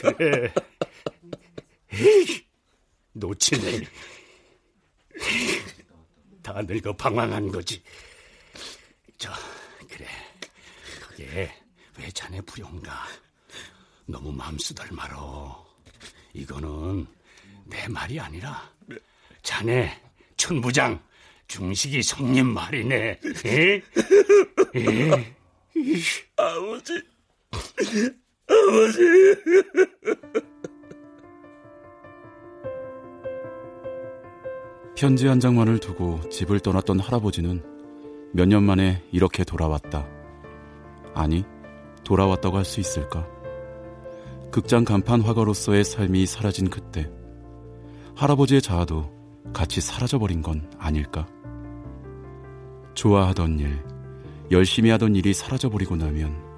그래. 0.00 0.52
놓치네. 3.12 3.80
다 6.42 6.62
늙어 6.62 6.92
방황한 6.92 7.48
거지. 7.50 7.82
저, 9.16 9.32
그래. 9.88 10.06
그게 11.00 11.52
왜 11.98 12.10
자네 12.12 12.40
불효인가? 12.42 13.06
너무 14.06 14.32
쓰덜 14.58 14.88
말어. 14.92 15.66
이거는 16.32 17.06
내 17.64 17.88
말이 17.88 18.18
아니라 18.20 18.72
자네 19.42 20.00
천부장 20.36 21.02
중식이 21.48 22.02
성님 22.02 22.46
말이네. 22.54 23.20
에? 23.46 23.82
에? 24.76 25.37
아버지, 26.36 27.02
아버지. 28.48 29.00
편지 34.96 35.28
한 35.28 35.38
장만을 35.38 35.78
두고 35.78 36.28
집을 36.28 36.60
떠났던 36.60 36.98
할아버지는 37.00 37.62
몇 38.32 38.46
년 38.48 38.64
만에 38.64 39.02
이렇게 39.12 39.44
돌아왔다. 39.44 40.06
아니, 41.14 41.44
돌아왔다고 42.04 42.56
할 42.58 42.64
수 42.64 42.80
있을까? 42.80 43.26
극장 44.50 44.84
간판 44.84 45.20
화가로서의 45.20 45.84
삶이 45.84 46.26
사라진 46.26 46.68
그때, 46.68 47.10
할아버지의 48.16 48.60
자아도 48.62 49.10
같이 49.52 49.80
사라져버린 49.80 50.42
건 50.42 50.68
아닐까? 50.78 51.26
좋아하던 52.94 53.60
일, 53.60 53.78
열심히 54.50 54.88
하던 54.90 55.14
일이 55.14 55.34
사라져버리고 55.34 55.96
나면 55.96 56.48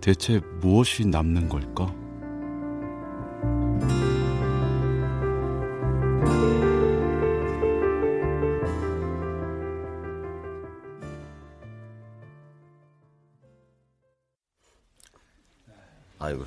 대체 0.00 0.38
무엇이 0.60 1.04
남는 1.04 1.48
걸까? 1.48 1.92
아이고, 16.18 16.44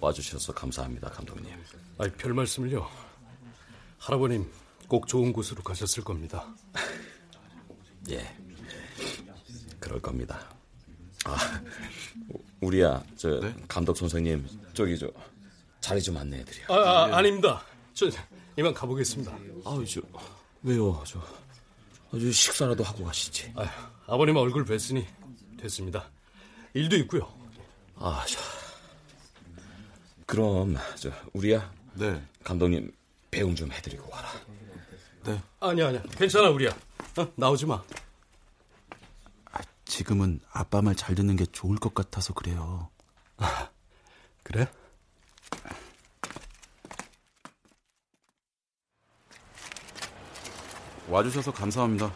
와주셔서 0.00 0.54
감사합니다, 0.54 1.10
감독님. 1.10 1.52
아이, 1.98 2.10
별 2.12 2.32
말씀을요. 2.32 2.88
할아버님 3.98 4.50
꼭 4.88 5.06
좋은 5.08 5.32
곳으로 5.32 5.62
가셨을 5.62 6.04
겁니다. 6.04 6.46
예, 8.10 8.36
그럴 9.88 10.02
겁니다. 10.02 10.38
아, 11.24 11.36
우리야, 12.60 13.02
저 13.16 13.40
네? 13.40 13.54
감독 13.66 13.96
선생님 13.96 14.46
저기 14.74 14.98
저 14.98 15.10
자리 15.80 16.02
좀 16.02 16.18
안내해드려. 16.18 16.66
아, 16.68 17.06
아 17.06 17.16
아닙니다. 17.16 17.62
저 17.94 18.10
이만 18.58 18.74
가보겠습니다. 18.74 19.32
아우 19.64 19.84
저 19.86 20.02
왜요? 20.62 21.02
저 21.06 21.22
아주 22.12 22.30
식사라도 22.30 22.84
하고 22.84 23.04
가시지. 23.04 23.50
아, 23.56 23.90
아버님 24.06 24.36
얼굴 24.36 24.66
뵀으니 24.66 25.06
됐습니다. 25.58 26.04
일도 26.74 26.96
있고요. 26.96 27.32
아, 27.96 28.22
저 28.28 28.38
그럼 30.26 30.76
저 30.96 31.10
우리야. 31.32 31.72
네. 31.94 32.22
감독님 32.44 32.92
배웅 33.30 33.54
좀 33.54 33.72
해드리고 33.72 34.06
와라. 34.10 34.28
네. 35.24 35.42
아니야 35.60 35.88
아니야 35.88 36.02
괜찮아 36.10 36.50
우리야. 36.50 36.76
어, 37.16 37.32
나오지 37.36 37.64
마. 37.64 37.82
아, 39.88 39.90
지금은 39.90 40.40
아빠 40.52 40.82
말 40.82 40.94
잘 40.94 41.14
듣는 41.14 41.36
게 41.36 41.46
좋을 41.46 41.78
것 41.78 41.94
같아서 41.94 42.34
그래요. 42.34 42.90
아, 43.38 43.70
그래? 44.44 44.68
와주셔서 51.08 51.52
감사합니다. 51.52 52.12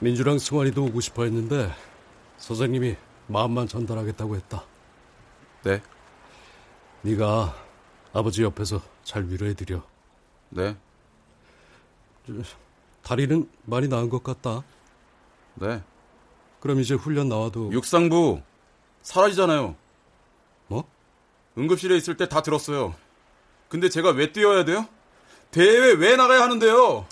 민주랑 0.00 0.38
승환이도 0.38 0.84
오고 0.86 1.00
싶어 1.00 1.24
했는데 1.24 1.72
선생님이 2.36 2.96
마음만 3.28 3.68
전달하겠다고 3.68 4.36
했다. 4.36 4.64
네. 5.62 5.80
네가 7.02 7.54
아버지 8.12 8.42
옆에서 8.42 8.82
잘 9.04 9.28
위로해드려. 9.28 9.82
네. 10.50 10.76
다리는 13.02 13.48
많이 13.64 13.88
나은 13.88 14.10
것 14.10 14.22
같다. 14.22 14.62
네. 15.54 15.82
그럼 16.62 16.78
이제 16.80 16.94
훈련 16.94 17.28
나와도 17.28 17.72
육상부 17.72 18.40
사라지잖아요. 19.02 19.74
뭐? 20.68 20.84
응급실에 21.58 21.96
있을 21.96 22.16
때 22.16 22.28
다 22.28 22.40
들었어요. 22.40 22.94
근데 23.68 23.88
제가 23.88 24.10
왜 24.10 24.30
뛰어야 24.32 24.64
돼요? 24.64 24.86
대회 25.50 25.92
왜 25.92 26.14
나가야 26.14 26.40
하는데요? 26.42 27.04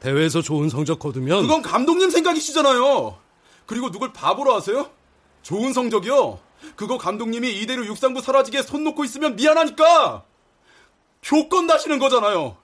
대회에서 0.00 0.40
좋은 0.40 0.70
성적 0.70 0.98
거두면 1.00 1.42
그건 1.42 1.60
감독님 1.60 2.08
생각이시잖아요. 2.08 3.18
그리고 3.66 3.90
누굴 3.90 4.14
바보로 4.14 4.54
하세요? 4.54 4.90
좋은 5.42 5.74
성적이요? 5.74 6.40
그거 6.76 6.96
감독님이 6.96 7.60
이대로 7.60 7.84
육상부 7.84 8.22
사라지게 8.22 8.62
손 8.62 8.84
놓고 8.84 9.04
있으면 9.04 9.36
미안하니까 9.36 10.24
조건 11.20 11.66
다시는 11.66 11.98
거잖아요. 11.98 12.56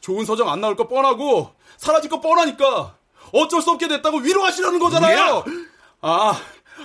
좋은 0.00 0.24
서정 0.24 0.48
안 0.48 0.62
나올 0.62 0.74
거 0.74 0.88
뻔하고 0.88 1.52
사라질 1.76 2.08
거 2.08 2.22
뻔하니까 2.22 2.96
어쩔 3.32 3.62
수 3.62 3.70
없게 3.70 3.88
됐다고 3.88 4.18
위로하시라는 4.18 4.78
거잖아요. 4.78 5.44
아, 6.00 6.40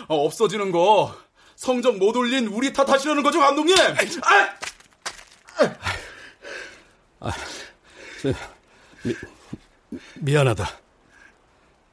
없어지는 0.08 0.72
거 0.72 1.16
성적 1.56 1.98
못 1.98 2.16
올린 2.16 2.48
우리 2.48 2.74
탓하시려는 2.74 3.24
거죠, 3.24 3.40
감독님? 3.40 3.76
아! 3.78 4.56
아, 7.22 7.32
저, 8.22 8.34
미, 9.04 9.16
미안하다. 10.16 10.70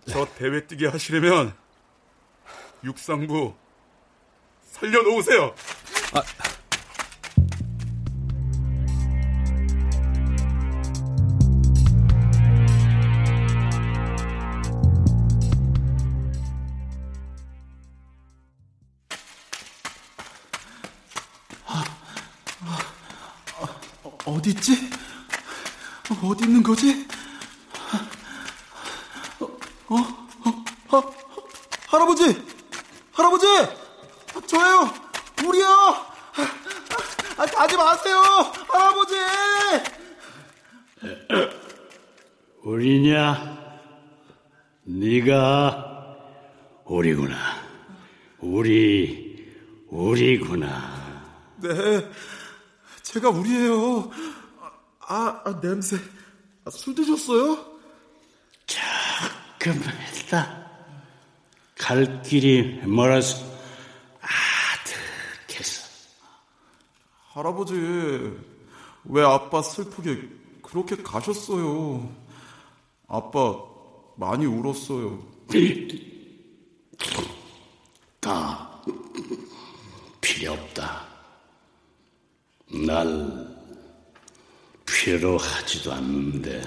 저 0.09 0.27
대회 0.37 0.67
뛰게 0.67 0.88
하시려면 0.88 1.55
육상부 2.85 3.55
살려놓으세요. 4.73 5.55
아. 6.15 6.23
어디 24.42 24.50
있지? 24.50 24.90
어디 26.20 26.44
있는 26.46 26.64
거지? 26.64 27.07
어, 29.38 29.46
어, 29.88 29.96
어, 30.90 30.96
어 30.96 31.14
할아버지! 31.87 32.44
할아버지! 33.12 33.46
저예요! 34.48 34.92
우리요! 35.46 35.66
아, 37.37 37.46
가지 37.46 37.76
마세요! 37.76 38.20
할아버지! 38.66 39.14
우리냐? 42.64 43.78
네가 44.83 46.16
우리구나. 46.87 47.37
우리, 48.40 49.55
우리구나. 49.88 51.31
네, 51.59 52.11
제가 53.12 53.28
우리예요. 53.28 54.11
아, 55.07 55.42
아 55.44 55.52
냄새. 55.62 55.96
아, 56.64 56.70
술 56.70 56.94
드셨어요? 56.94 57.57
조금 58.66 59.83
했다. 59.83 60.70
갈 61.79 62.22
길이 62.22 62.81
멀어서 62.87 63.44
아득했어. 64.20 65.88
할아버지, 67.31 67.75
왜 69.05 69.22
아빠 69.22 69.62
슬프게 69.62 70.29
그렇게 70.62 70.96
가셨어요? 70.96 72.14
아빠 73.09 73.57
많이 74.16 74.46
울었어요. 74.46 75.22
다 78.20 78.83
필요 80.20 80.53
없다. 80.53 81.07
날 82.87 83.32
필요 85.03 85.37
하지도 85.37 85.93
않는데 85.95 86.62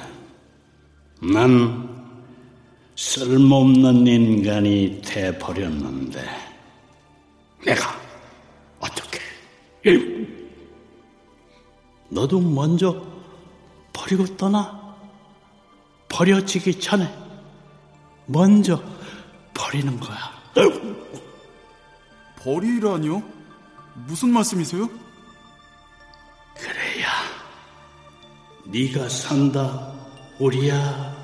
난 1.22 1.88
쓸모없는 2.98 4.06
인간이 4.06 5.02
돼버렸는데 5.02 6.22
내가 7.66 7.98
어떻게 8.78 9.22
너도 12.10 12.42
먼저 12.42 13.02
버리고 13.94 14.26
떠나 14.36 14.98
버려지기 16.10 16.82
전에 16.82 17.10
먼저 18.26 18.84
버리는 19.54 19.98
거야 19.98 20.18
버리라니요? 22.40 23.24
무슨 24.08 24.32
말씀이세요? 24.32 25.05
네가 28.76 29.08
산다 29.08 29.90
우리야 30.38 31.16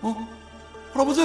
어? 0.00 0.28
할아버지! 0.92 1.22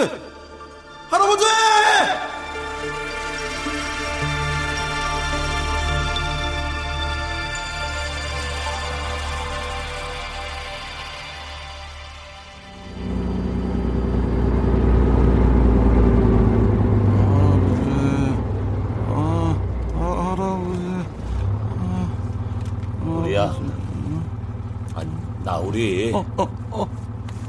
우리. 25.75 26.09
어, 26.13 26.19
어, 26.37 26.43
어, 26.71 26.89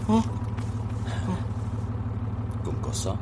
어. 0.09 0.23
꿈꿨어? 2.65 3.17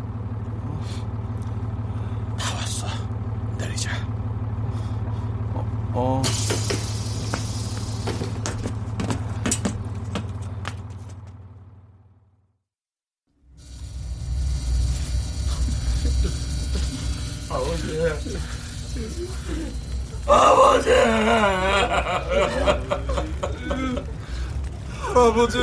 다 2.38 2.54
왔어. 2.56 2.86
내리자. 3.58 3.90
어, 5.52 5.62
어. 5.92 6.22
아버지! 20.26 20.90
아버지! 25.24 25.58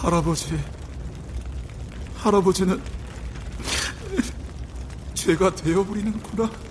할아버지, 0.00 0.58
할아버지는 2.16 2.80
죄가 5.14 5.54
되어버리는구나. 5.56 6.69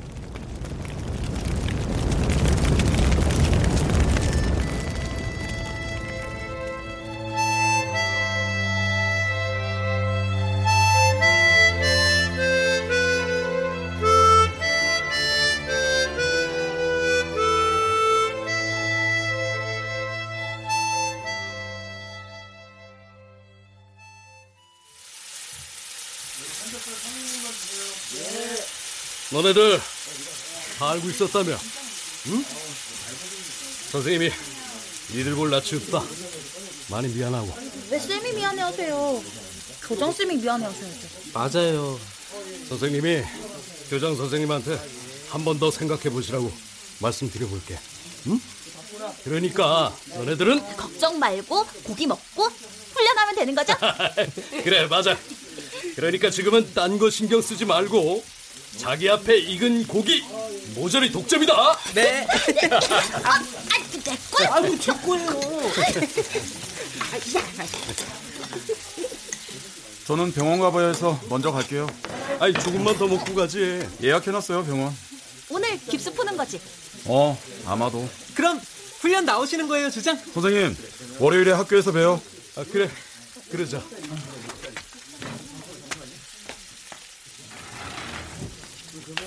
너네들 29.43 29.80
다 30.78 30.89
알고 30.91 31.10
있었다며? 31.10 31.58
응? 32.28 32.45
선생님이 33.91 34.32
니들 35.13 35.34
볼 35.36 35.49
낯이 35.49 35.75
없다. 35.75 36.04
많이 36.89 37.08
미안하고. 37.08 37.56
왜 37.89 37.99
쌤이 37.99 38.34
미안해하세요? 38.34 39.23
교장 39.88 40.12
쌤이 40.12 40.36
미안해하셔야죠. 40.38 41.08
맞아요. 41.34 41.99
선생님이 42.67 43.23
교장 43.89 44.15
선생님한테 44.17 44.78
한 45.30 45.45
번 45.45 45.58
더 45.58 45.71
생각해 45.71 46.10
보시라고 46.10 46.52
말씀드려 46.99 47.47
볼게. 47.47 47.80
응? 48.28 48.41
그러니까 49.23 49.95
너네들은 50.15 50.60
걱정 50.75 51.17
말고 51.17 51.65
고기 51.84 52.06
먹고 52.08 52.43
훈련하면 52.93 53.36
되는 53.36 53.56
거죠? 53.56 53.73
그래 54.65 54.86
맞아. 54.88 55.17
그러니까 55.95 56.30
지금은 56.30 56.73
딴 56.73 56.99
거 56.99 57.10
신경 57.10 57.41
쓰지 57.41 57.63
말고 57.63 58.21
자기 58.77 59.10
앞에 59.10 59.38
익은 59.38 59.88
고기 59.88 60.23
모조리 60.75 61.12
독점이다. 61.12 61.77
네. 61.95 62.25
아, 62.71 62.75
아, 63.29 63.39
내 64.03 64.17
거야. 64.32 64.53
아이고 64.55 64.79
제 64.79 64.93
거예요. 64.93 65.29
저는 70.05 70.32
병원 70.34 70.60
가봐야 70.60 70.88
해서 70.88 71.19
먼저 71.29 71.51
갈게요. 71.51 71.88
아니 72.39 72.53
조금만 72.53 72.97
더 72.97 73.08
먹고 73.08 73.36
가지. 73.36 73.86
예약해놨어요 74.01 74.63
병원. 74.65 74.95
오늘 75.49 75.77
깁스 75.79 76.13
푸는 76.13 76.38
거지? 76.38 76.60
어 77.05 77.38
아마도. 77.65 78.08
그럼 78.36 78.60
훈련 78.99 79.25
나오시는 79.25 79.67
거예요, 79.67 79.89
주장? 79.89 80.17
선생님 80.34 80.75
월요일에 81.19 81.51
학교에서 81.51 81.91
봬요. 81.91 82.21
아 82.58 82.63
그래 82.71 82.89
그러자. 83.51 83.82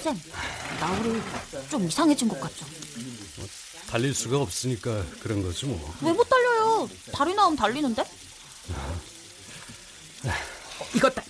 쌤, 0.02 0.18
나우리 0.80 1.20
좀 1.70 1.86
이상해진 1.86 2.28
것 2.28 2.40
같죠? 2.40 2.66
달릴 3.88 4.14
수가 4.14 4.38
없으니까 4.38 5.04
그런 5.20 5.42
거지 5.42 5.66
뭐. 5.66 5.94
왜 6.02 6.12
못 6.12 6.28
달려요? 6.28 6.88
다리 7.12 7.34
나오면 7.34 7.56
달리는데? 7.56 8.04
이거 10.94 11.08
다. 11.10 11.22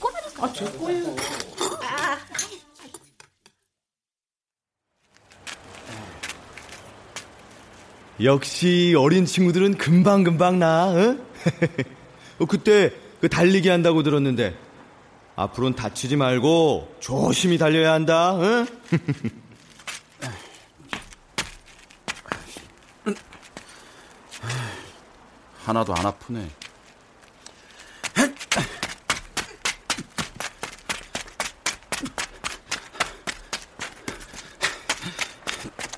거라니까. 0.00 0.44
아, 0.44 0.52
제 0.52 0.64
거예요. 0.78 1.16
역시 8.22 8.94
어린 8.96 9.24
친구들은 9.26 9.78
금방금방 9.78 10.58
나, 10.58 10.92
응? 10.94 11.24
어, 12.38 12.46
그때 12.46 12.92
그 13.20 13.28
달리기 13.28 13.68
한다고 13.68 14.02
들었는데, 14.02 14.54
앞으로는 15.36 15.76
다치지 15.76 16.16
말고 16.16 16.96
조심히 17.00 17.58
달려야 17.58 17.92
한다, 17.92 18.36
응? 18.38 18.66
하나도 25.64 25.94
안 25.94 26.06
아프네. 26.06 26.48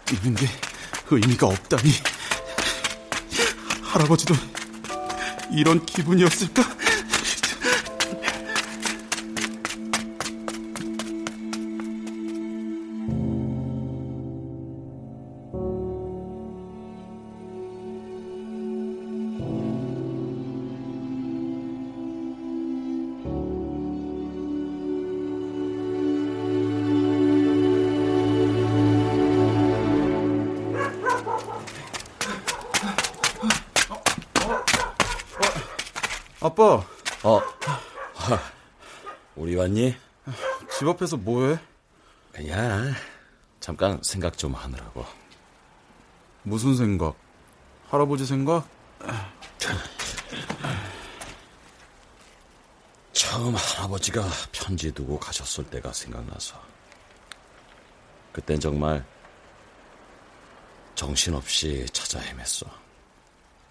뛰는 0.04 0.34
게 0.36 0.46
의미가 1.10 1.46
없다니. 1.46 1.90
할아버지도 3.82 4.34
이런 5.52 5.84
기분이었을까? 5.86 6.83
집 40.84 40.88
앞에서 40.88 41.16
뭐해? 41.16 41.58
그냥 42.30 42.92
잠깐 43.58 43.98
생각 44.02 44.36
좀 44.36 44.52
하느라고. 44.52 45.06
무슨 46.42 46.76
생각? 46.76 47.16
할아버지 47.88 48.26
생각? 48.26 48.68
처음 53.14 53.54
할아버지가 53.54 54.28
편지 54.52 54.92
두고 54.92 55.18
가셨을 55.18 55.64
때가 55.70 55.90
생각나서. 55.90 56.62
그땐 58.34 58.60
정말 58.60 59.06
정신없이 60.94 61.86
찾아 61.94 62.20
헤맸어. 62.20 62.68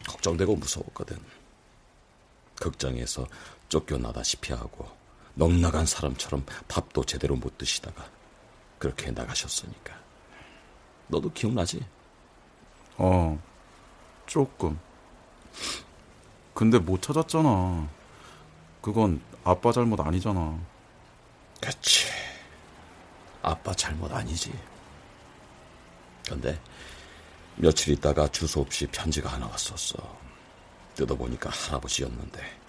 걱정되고 0.07 0.55
무서웠거든. 0.55 1.23
극장에서 2.59 3.27
쫓겨나다시피 3.69 4.53
하고 4.53 5.02
넉나간 5.35 5.85
사람처럼 5.85 6.45
밥도 6.67 7.05
제대로 7.05 7.35
못 7.35 7.57
드시다가 7.57 8.05
그렇게 8.77 9.11
나가셨으니까. 9.11 9.93
너도 11.07 11.31
기억나지? 11.31 11.85
어, 12.97 13.41
조금. 14.25 14.79
근데 16.53 16.77
못 16.77 17.01
찾았잖아. 17.01 17.89
그건 18.81 19.21
아빠 19.43 19.71
잘못 19.71 19.99
아니잖아. 19.99 20.59
그치. 21.61 22.07
아빠 23.41 23.73
잘못 23.73 24.11
아니지. 24.11 24.53
근데 26.27 26.59
며칠 27.55 27.93
있다가 27.93 28.27
주소 28.29 28.61
없이 28.61 28.87
편지가 28.87 29.29
하나 29.29 29.47
왔었어. 29.47 29.97
뜯어보니까 30.95 31.49
할아버지였는데. 31.49 32.62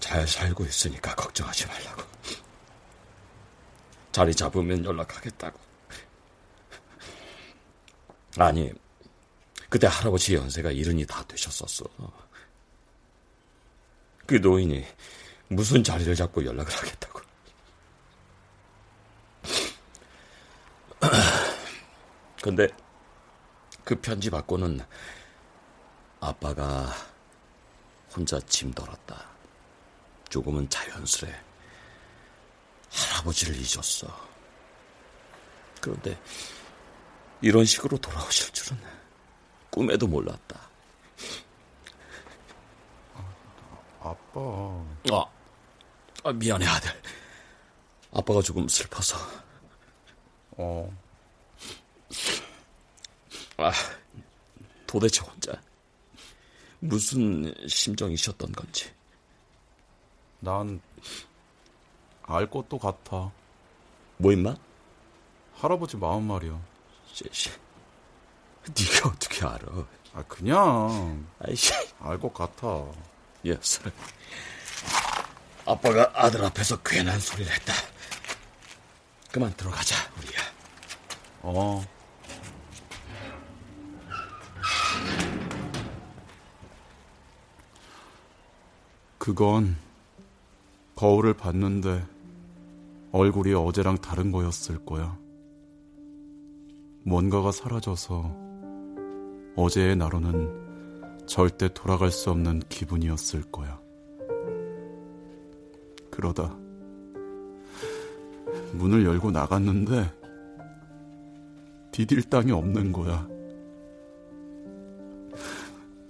잘 0.00 0.26
살고 0.26 0.64
있으니까 0.64 1.14
걱정하지 1.14 1.66
말라고. 1.66 2.02
자리 4.12 4.34
잡으면 4.34 4.84
연락하겠다고. 4.84 5.60
아니, 8.38 8.72
그때 9.68 9.86
할아버지 9.86 10.34
연세가 10.34 10.72
이른이 10.72 11.06
다 11.06 11.22
되셨었어. 11.28 11.84
그 14.26 14.34
노인이 14.36 14.84
무슨 15.48 15.84
자리를 15.84 16.14
잡고 16.14 16.44
연락을 16.44 16.72
하겠다고. 16.72 17.20
근데 22.42 22.68
그 23.84 23.94
편지 24.00 24.30
받고는 24.30 24.80
아빠가 26.20 26.94
혼자 28.14 28.38
짐 28.40 28.72
덜었다. 28.72 29.30
조금은 30.30 30.68
자연스레 30.70 31.34
할아버지를 32.90 33.54
잊었어. 33.56 34.30
그런데 35.80 36.18
이런 37.42 37.64
식으로 37.64 37.98
돌아오실 37.98 38.52
줄은 38.52 38.80
꿈에도 39.70 40.06
몰랐다. 40.06 40.70
아빠. 44.00 44.40
아, 45.10 45.24
아, 46.24 46.32
미안해 46.32 46.66
아들. 46.66 46.90
아빠가 48.12 48.40
조금 48.40 48.66
슬퍼서. 48.68 49.16
어. 50.52 50.98
아, 53.56 53.72
도대체 54.86 55.20
혼자 55.22 55.52
무슨 56.80 57.54
심정이셨던 57.68 58.52
건지. 58.52 58.90
난 60.40 60.80
알 62.30 62.48
것도 62.48 62.78
같아. 62.78 63.32
뭐 64.18 64.32
임마? 64.32 64.54
할아버지 65.56 65.96
마음 65.96 66.28
말이야. 66.28 66.60
씨, 67.12 67.50
네가 68.66 69.08
어떻게 69.08 69.44
알아? 69.44 69.66
아 70.14 70.22
그냥 70.28 71.26
아이씨 71.40 71.72
알 71.98 72.18
것 72.20 72.32
같아. 72.32 72.86
Yes. 73.44 73.80
아빠가 75.66 76.10
아들 76.14 76.44
앞에서 76.44 76.76
괜한 76.82 77.18
소리를 77.18 77.52
했다. 77.52 77.72
그만 79.32 79.52
들어가자 79.56 79.96
우리야. 80.18 80.40
어. 81.42 81.84
그건 89.18 89.76
거울을 91.00 91.32
봤는데 91.32 92.06
얼굴이 93.10 93.54
어제랑 93.54 93.96
다른 94.02 94.30
거였을 94.30 94.84
거야. 94.84 95.18
뭔가가 97.04 97.50
사라져서 97.50 98.36
어제의 99.56 99.96
나로는 99.96 101.24
절대 101.26 101.72
돌아갈 101.72 102.10
수 102.10 102.30
없는 102.30 102.60
기분이었을 102.68 103.44
거야. 103.50 103.80
그러다 106.10 106.54
문을 108.74 109.06
열고 109.06 109.30
나갔는데 109.30 110.12
디딜 111.92 112.24
땅이 112.24 112.52
없는 112.52 112.92
거야. 112.92 113.26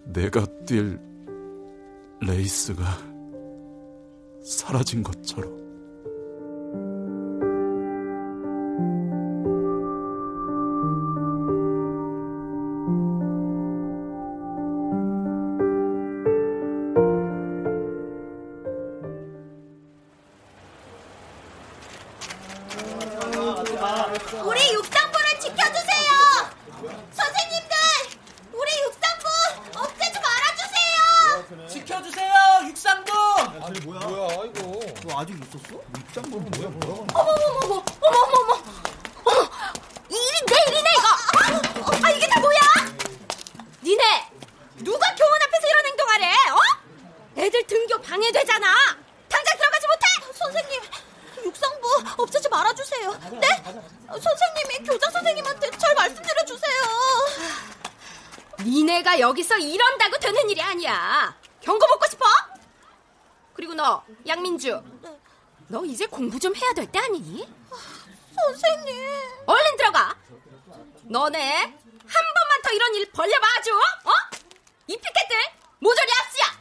내가 0.07 0.45
뛸 0.67 1.01
레이스가 2.23 3.20
사라진 4.43 5.03
것처럼. 5.03 5.60
이런다고 60.01 60.17
되는 60.19 60.49
일이 60.49 60.63
아니야. 60.63 61.37
경고 61.61 61.87
먹고 61.87 62.07
싶어? 62.09 62.25
그리고 63.53 63.75
너 63.75 64.03
양민주, 64.27 64.83
너 65.69 65.85
이제 65.85 66.07
공부 66.07 66.39
좀 66.39 66.57
해야 66.57 66.73
될 66.73 66.87
때 66.91 66.99
아니니? 67.01 67.47
선생님. 68.35 68.97
얼른 69.45 69.77
들어가. 69.77 70.17
너네 71.03 71.61
한 71.65 71.75
번만 71.75 72.63
더 72.63 72.73
이런 72.73 72.95
일 72.95 73.13
벌려봐 73.13 73.47
아주. 73.59 73.75
어? 73.77 74.11
이 74.87 74.97
피켓들 74.97 75.37
모조리 75.81 76.09
압수야. 76.13 76.61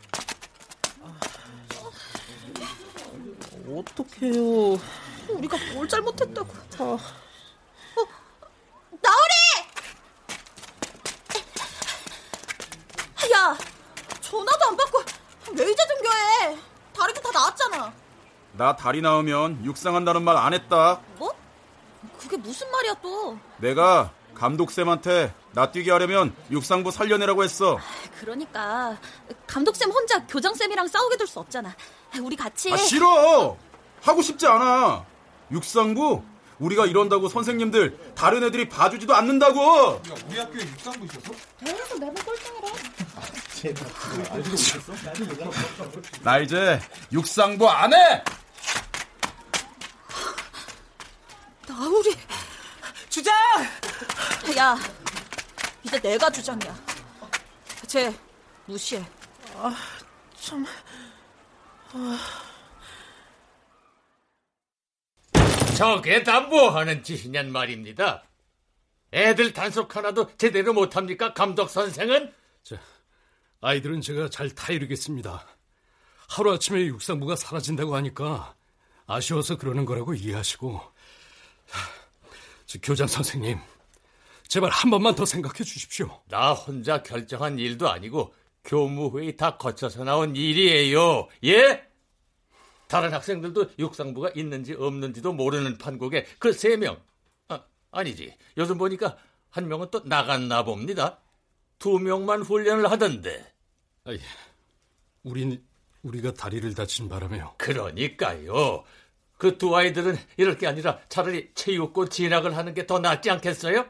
어떡해요. 3.78 4.80
우리가 5.30 5.58
뭘 5.74 5.88
잘못했다고. 5.88 6.50
어, 6.80 6.98
나으리! 9.02 9.40
야, 13.40 13.58
전화도 14.20 14.66
안 14.68 14.76
받고 14.78 15.00
왜 15.54 15.72
이제 15.72 15.84
등교해? 15.88 16.58
다리도 16.94 17.22
다 17.22 17.30
나왔잖아. 17.32 17.94
나 18.54 18.76
다리 18.76 19.02
나오면 19.02 19.64
육상한다는 19.64 20.24
말 20.24 20.36
안 20.38 20.54
했다. 20.54 21.00
뭐? 21.18 21.34
그게 22.20 22.36
무슨 22.36 22.70
말이야 22.70 22.96
또? 23.02 23.38
내가 23.58 24.12
감독쌤한테 24.36 25.34
나 25.54 25.72
뛰게 25.72 25.90
하려면 25.92 26.36
육상부 26.52 26.92
살려내라고 26.92 27.44
했어. 27.44 27.80
그러니까 28.20 28.98
감독쌤 29.48 29.90
혼자 29.90 30.26
교장쌤이랑 30.28 30.88
싸우게 30.88 31.16
둘수 31.18 31.40
없잖아. 31.40 31.74
우리 32.22 32.36
같이. 32.36 32.72
아 32.74 32.78
싫어. 32.78 33.56
하고 34.02 34.22
싶지 34.22 34.48
않아. 34.48 35.06
육상부 35.52 36.22
우리가 36.60 36.86
이런다고 36.86 37.30
선생님들 37.30 38.14
다른 38.16 38.44
애들이 38.44 38.68
봐주지도 38.68 39.16
않는다고. 39.16 40.02
우리 40.28 40.40
학교에 40.40 40.62
육상부 40.62 41.06
있었어? 41.06 41.32
대회에서 41.60 41.96
매번 41.98 42.16
못했어? 42.26 42.50
나 46.22 46.38
이제 46.40 46.80
육상부 47.12 47.68
안 47.68 47.94
해. 47.94 48.24
나우리 51.68 52.16
주장! 53.10 53.34
야, 54.58 54.78
이제 55.84 56.00
내가 56.00 56.30
주장이야. 56.30 56.76
쟤 57.88 58.14
무시해. 58.66 59.04
아, 59.56 59.76
참. 60.40 60.66
아... 61.94 62.49
저게 65.80 66.24
다 66.24 66.42
뭐하는 66.42 67.04
짓이냔 67.04 67.54
말입니다. 67.54 68.26
애들 69.14 69.54
단속 69.54 69.96
하나도 69.96 70.36
제대로 70.36 70.74
못합니까, 70.74 71.34
감독 71.34 71.70
선생은? 71.70 72.34
자, 72.64 72.82
아이들은 73.62 74.02
제가 74.02 74.30
잘 74.30 74.50
타이르겠습니다. 74.50 75.48
하루아침에 76.28 76.86
육상부가 76.88 77.38
사라진다고 77.38 77.96
하니까 77.96 78.56
아쉬워서 79.08 79.58
그러는 79.58 79.86
거라고 79.86 80.14
이해하시고 80.14 80.82
저 82.66 82.80
교장 82.84 83.08
선생님 83.08 83.58
제발 84.50 84.72
한 84.72 84.92
번만 84.92 85.16
더 85.16 85.26
생각해 85.26 85.64
주십시오. 85.64 86.22
나 86.28 86.52
혼자 86.52 87.02
결정한 87.02 87.58
일도 87.58 87.90
아니고 87.90 88.34
교무회의 88.66 89.38
다 89.38 89.56
거쳐서 89.56 90.04
나온 90.04 90.36
일이에요. 90.36 91.30
예? 91.46 91.89
다른 92.90 93.14
학생들도 93.14 93.74
육상부가 93.78 94.32
있는지 94.36 94.74
없는지도 94.74 95.32
모르는 95.32 95.78
판국에 95.78 96.26
그 96.40 96.52
세 96.52 96.76
명. 96.76 97.00
아, 97.48 97.64
아니지. 97.92 98.36
요즘 98.58 98.78
보니까 98.80 99.16
한 99.52 99.68
명은 99.68 99.90
또 99.92 100.02
나갔나 100.06 100.64
봅니다. 100.64 101.20
두 101.78 102.00
명만 102.00 102.42
훈련을 102.42 102.90
하던데. 102.92 103.54
아이, 104.06 104.20
우린 105.24 105.64
우리가 106.02 106.34
다리를 106.34 106.74
다친 106.74 107.08
바람에요. 107.08 107.54
그러니까요. 107.58 108.84
그 109.38 109.58
두 109.58 109.76
아이들은 109.78 110.18
이럴 110.38 110.58
게 110.58 110.66
아니라 110.68 111.00
차라리 111.10 111.52
체육고 111.54 112.10
진학을 112.10 112.58
하는 112.58 112.74
게 112.74 112.88
더 112.88 113.00
낫지 113.00 113.30
않겠어요? 113.30 113.86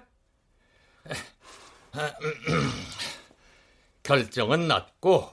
결정은 4.04 4.68
났고 4.68 5.30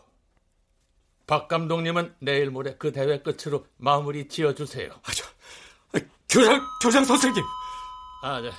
박 1.26 1.48
감독님은 1.48 2.14
내일 2.20 2.50
모레 2.50 2.76
그 2.78 2.92
대회 2.92 3.20
끝으로 3.20 3.66
마무리 3.76 4.28
지어주세요. 4.28 4.90
아, 4.90 5.12
저, 5.12 5.24
아, 5.92 6.00
교장 6.28 6.60
교장 6.82 7.04
선생님. 7.04 7.42
아, 8.22 8.40
저, 8.40 8.50
저, 8.50 8.56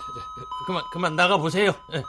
그만 0.66 0.84
그만 0.92 1.16
나가 1.16 1.38
보세요. 1.38 1.74
예. 1.94 2.04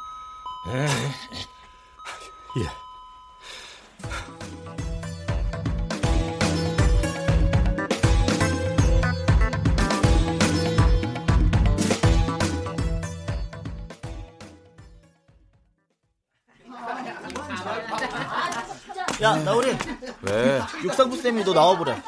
야, 19.22 19.36
나우리. 19.36 19.76
왜? 20.22 20.60
육상부 20.84 21.16
쌤이 21.16 21.44
너 21.44 21.52
나와보래. 21.52 22.00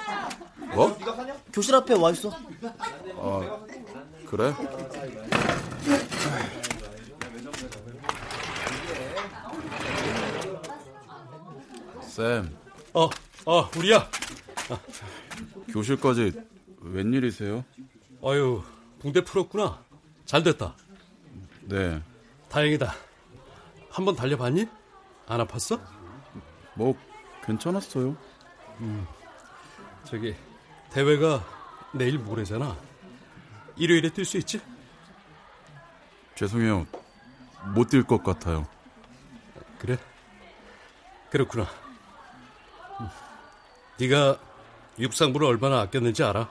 뭐? 0.74 0.96
교실 1.52 1.74
앞에 1.74 1.94
와 1.94 2.10
있어. 2.12 2.30
아, 3.16 3.58
그래? 4.26 4.54
쌤. 12.02 12.56
어, 12.94 13.08
어, 13.46 13.70
우리야. 13.76 14.08
교실까지 15.72 16.32
웬일이세요? 16.80 17.64
아유, 18.24 18.62
붕대 19.00 19.22
풀었구나. 19.24 19.82
잘 20.24 20.42
됐다. 20.42 20.74
네. 21.62 22.00
다행이다. 22.48 22.94
한번 23.90 24.14
달려봤니? 24.16 24.66
안 25.26 25.46
아팠어? 25.46 25.80
뭐 26.74 26.94
괜찮았어요. 27.44 28.16
음, 28.80 29.06
저기 30.04 30.34
대회가 30.90 31.44
내일 31.92 32.18
모레잖아. 32.18 32.76
일요일에 33.76 34.10
뛸 34.10 34.24
수 34.24 34.36
있지? 34.38 34.60
죄송해요. 36.34 36.86
못 37.74 37.88
뛸 37.88 38.06
것 38.06 38.22
같아요. 38.22 38.66
그래? 39.78 39.98
그렇구나. 41.30 41.66
음, 43.00 43.08
네가 43.98 44.38
육상부를 44.98 45.46
얼마나 45.46 45.80
아꼈는지 45.80 46.22
알아? 46.24 46.50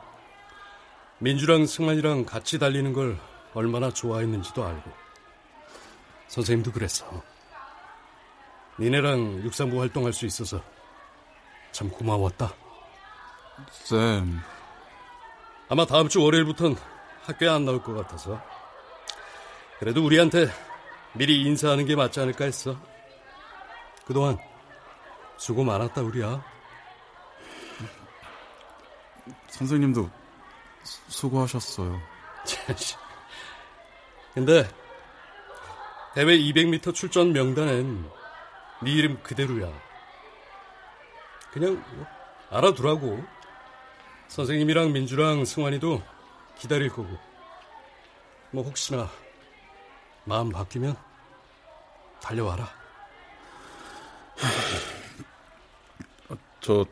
민주랑 1.19 1.65
승만이랑 1.65 2.25
같이 2.25 2.59
달리는 2.59 2.93
걸 2.93 3.19
얼마나 3.53 3.91
좋아했는지도 3.91 4.65
알고. 4.65 4.91
선생님도 6.27 6.71
그랬어. 6.71 7.23
니네랑 8.79 9.43
육상부 9.43 9.79
활동할 9.79 10.13
수 10.13 10.25
있어서 10.25 10.61
참 11.71 11.89
고마웠다. 11.89 12.53
쌤. 13.71 14.39
아마 15.67 15.85
다음 15.85 16.07
주 16.07 16.23
월요일부터는 16.23 16.77
학교에 17.23 17.49
안 17.49 17.65
나올 17.65 17.83
것 17.83 17.93
같아서. 17.93 18.41
그래도 19.79 20.03
우리한테 20.03 20.47
미리 21.13 21.43
인사하는 21.43 21.85
게 21.85 21.95
맞지 21.95 22.19
않을까 22.21 22.45
했어. 22.45 22.75
그동안 24.05 24.37
수고 25.37 25.63
많았다, 25.63 26.01
우리야. 26.01 26.43
선생님도 29.49 30.09
수, 30.83 31.01
수고하셨어요. 31.07 31.99
근데 34.33 34.67
대회 36.15 36.25
200m 36.25 36.93
출전 36.93 37.33
명단엔 37.33 38.09
네 38.81 38.91
이름 38.91 39.21
그대로야. 39.23 39.71
그냥 41.51 41.83
뭐 41.95 42.07
알아두라고. 42.49 43.23
선생님이랑 44.27 44.93
민주랑 44.93 45.43
승환이도 45.43 46.03
기다릴 46.57 46.89
거고. 46.89 47.17
뭐 48.51 48.63
혹시나 48.63 49.09
마음 50.23 50.49
바뀌면 50.49 50.95
달려와라. 52.21 52.69
저 56.61 56.85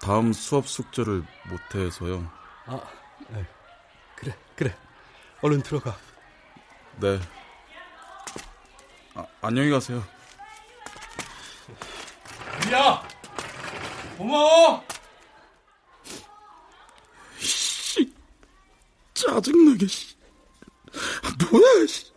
다음 0.00 0.32
수업 0.32 0.68
숙제를 0.68 1.24
못해서요. 1.48 2.30
아, 2.66 2.80
네. 3.28 3.46
그래, 4.16 4.36
그래. 4.54 4.76
얼른 5.40 5.62
들어가. 5.62 5.96
네. 7.00 7.18
아, 9.14 9.26
안녕히 9.40 9.70
가세요. 9.70 10.02
야, 12.72 13.02
고마워. 14.16 14.82
씨, 17.38 18.12
짜증나게. 19.12 19.86
씨. 19.86 20.16
뭐야? 21.50 21.86
씨. 21.86 22.12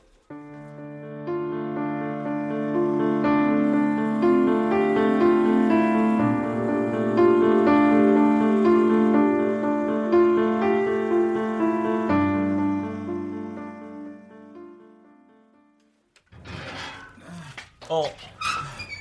어, 17.89 18.03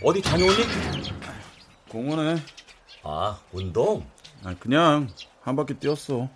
어디 0.02 0.22
다녀오니? 0.22 0.95
공원에. 1.96 2.36
아, 3.02 3.40
운동? 3.52 4.06
아, 4.44 4.54
그냥 4.60 5.08
한 5.40 5.56
바퀴 5.56 5.74
뛰었어. 5.74 6.28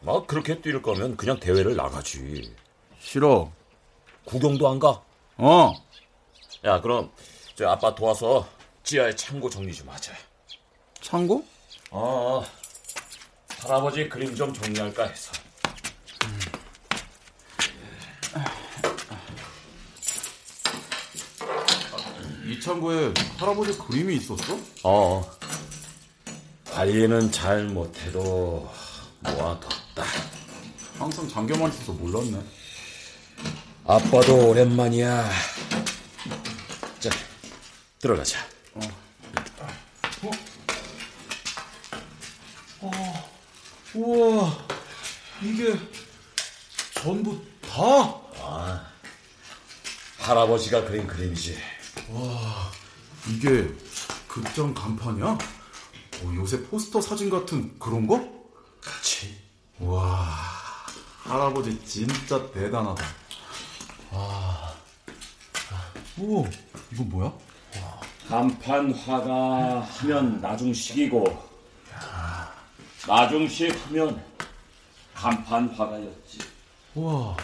막 0.00 0.26
그렇게 0.26 0.60
뛸 0.60 0.80
거면 0.80 1.18
그냥 1.18 1.38
대회를 1.38 1.76
나가지. 1.76 2.54
싫어. 2.98 3.52
구경도 4.24 4.68
안 4.68 4.78
가? 4.78 5.02
어. 5.36 5.74
야, 6.64 6.80
그럼 6.80 7.10
저 7.54 7.68
아빠 7.68 7.94
도와서 7.94 8.48
지하에 8.84 9.14
창고 9.14 9.50
정리 9.50 9.74
좀 9.74 9.88
하자. 9.90 10.14
창고? 11.02 11.44
어, 11.90 12.42
할아버지 13.60 14.08
그림 14.08 14.34
좀 14.34 14.52
정리할까 14.54 15.08
해서. 15.08 15.32
이 22.46 22.60
창고에 22.60 23.12
할아버지 23.38 23.76
그림이 23.76 24.16
있었어? 24.16 24.56
어. 24.84 25.28
관리는 26.70 27.32
잘 27.32 27.64
못해도 27.64 28.70
모아뒀다. 29.20 30.04
항상 30.96 31.28
잠겨만 31.28 31.72
있어서 31.72 31.92
몰랐네. 31.92 32.40
아빠도 33.84 34.50
오랜만이야. 34.50 35.28
자, 37.00 37.10
들어가자. 37.98 38.38
어. 38.74 38.80
어. 42.82 43.30
우와, 43.94 44.66
이게 45.42 45.76
전부 46.94 47.42
다? 47.62 48.20
아, 48.40 48.86
할아버지가 50.18 50.84
그린 50.84 51.08
그림이지. 51.08 51.75
와, 52.10 52.70
이게 53.28 53.68
극장 54.28 54.72
간판이야? 54.72 55.26
어, 55.26 56.32
요새 56.36 56.62
포스터 56.64 57.00
사진 57.00 57.28
같은 57.30 57.78
그런 57.78 58.06
거? 58.06 58.16
그렇지. 58.80 59.36
와, 59.80 60.28
할아버지 61.24 61.84
진짜 61.84 62.50
대단하다. 62.52 63.04
와, 64.12 64.74
오, 66.18 66.46
이건 66.92 67.08
뭐야? 67.10 67.32
간판 68.28 68.92
화가 68.92 69.80
하면 69.82 70.40
나중식이고 70.40 71.46
나중식 73.06 73.86
하면 73.86 74.24
간판 75.14 75.68
화가였지. 75.68 76.38
와. 76.94 77.36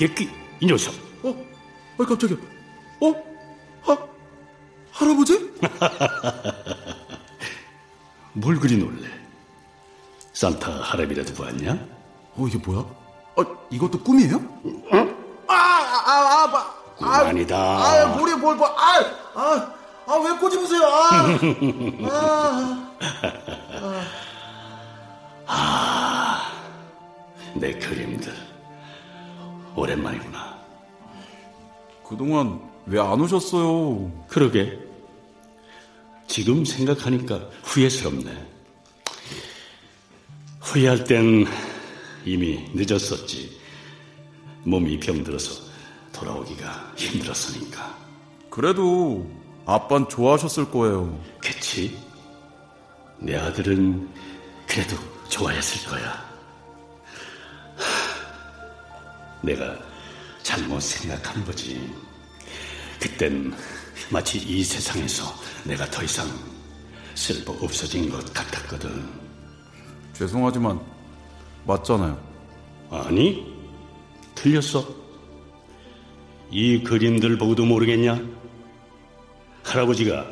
예끼 0.00 0.30
이 0.60 0.66
녀석. 0.66 0.94
어? 1.22 1.34
아 1.98 2.04
깜짝이야. 2.04 2.36
어? 3.00 3.14
하 3.82 3.96
할아버지? 4.92 5.50
뭘 8.32 8.58
그리 8.58 8.76
놀래? 8.78 9.08
산타 10.32 10.80
할아비라도 10.82 11.34
보았냐? 11.34 11.72
어 12.36 12.46
이게 12.46 12.56
뭐야? 12.58 12.84
아 13.36 13.44
이것도 13.70 14.02
꿈이에요? 14.02 14.36
아, 14.90 14.96
아, 15.48 15.54
아, 15.54 16.44
아, 16.44 16.74
꿈 16.96 17.08
아니다. 17.08 17.56
아, 17.56 18.06
머리에 18.16 18.34
뭘 18.36 18.56
봐. 18.56 18.66
아, 18.66 19.04
아, 19.34 19.74
아, 20.06 20.14
왜 20.16 20.32
꼬집으세요? 20.38 20.82
아, 20.82 21.26
아, 22.10 22.90
아, 25.46 26.52
내 27.54 27.72
그림들. 27.72 28.49
오랜만이구나. 29.76 30.58
그동안 32.08 32.60
왜 32.86 32.98
안 32.98 33.20
오셨어요? 33.20 34.10
그러게. 34.28 34.78
지금 36.26 36.64
생각하니까 36.64 37.40
후회스럽네. 37.62 38.46
후회할 40.60 41.04
땐 41.04 41.46
이미 42.24 42.68
늦었었지. 42.74 43.58
몸이 44.64 45.00
병들어서 45.00 45.62
돌아오기가 46.12 46.92
힘들었으니까. 46.96 47.98
그래도 48.50 49.28
아빤 49.66 50.08
좋아하셨을 50.08 50.70
거예요. 50.70 51.18
그치? 51.40 51.96
내 53.18 53.36
아들은 53.36 54.08
그래도 54.66 54.96
좋아했을 55.28 55.88
거야. 55.90 56.29
내가 59.42 59.78
잘못 60.42 60.80
생각한 60.80 61.44
거지. 61.44 61.92
그땐 63.00 63.54
마치 64.10 64.38
이 64.38 64.62
세상에서 64.62 65.24
내가 65.64 65.88
더 65.90 66.02
이상 66.02 66.28
쓸모 67.14 67.52
없어진 67.64 68.10
것 68.10 68.32
같았거든. 68.32 69.08
죄송하지만 70.14 70.80
맞잖아요. 71.64 72.18
아니, 72.90 73.54
틀렸어. 74.34 74.86
이 76.50 76.82
그림들 76.82 77.38
보고도 77.38 77.64
모르겠냐? 77.64 78.20
할아버지가 79.62 80.26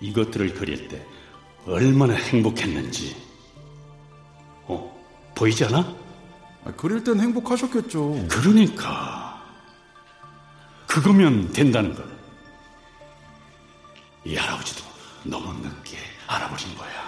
이것들을 0.00 0.54
그릴 0.54 0.88
때 0.88 1.04
얼마나 1.66 2.14
행복했는지. 2.14 3.16
어, 4.64 5.04
보이지 5.34 5.64
않아? 5.64 6.01
그릴 6.70 7.02
땐 7.02 7.20
행복하셨겠죠. 7.20 8.28
그러니까. 8.28 9.42
그거면 10.86 11.52
된다는 11.52 11.94
걸. 11.94 12.06
이 14.24 14.36
할아버지도 14.36 14.84
너무 15.24 15.52
늦게 15.60 15.98
알아버린 16.26 16.76
거야. 16.76 17.02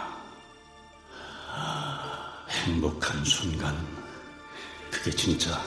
행복한 2.48 3.24
순간, 3.24 3.76
그게 4.90 5.10
진짜 5.10 5.60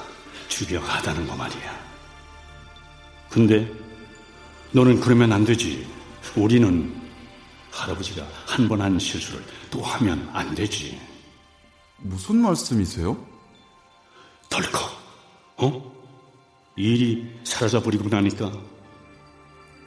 주경하다는 0.48 1.28
거 1.28 1.36
말이야. 1.36 1.88
근데 3.30 3.72
너는 4.72 5.00
그러면 5.00 5.32
안 5.32 5.46
되지. 5.46 5.88
우리는 6.36 6.94
할아버지가 7.72 8.26
한 8.46 8.68
번한 8.68 9.00
실수를 9.00 9.44
또 9.70 9.82
하면 9.82 10.30
안 10.34 10.56
되지. 10.56 11.00
무슨 11.98 12.38
말씀이세요? 12.42 13.27
덜컥, 14.50 14.92
어? 15.58 15.98
일이 16.76 17.40
사라져버리고 17.44 18.08
나니까 18.10 18.52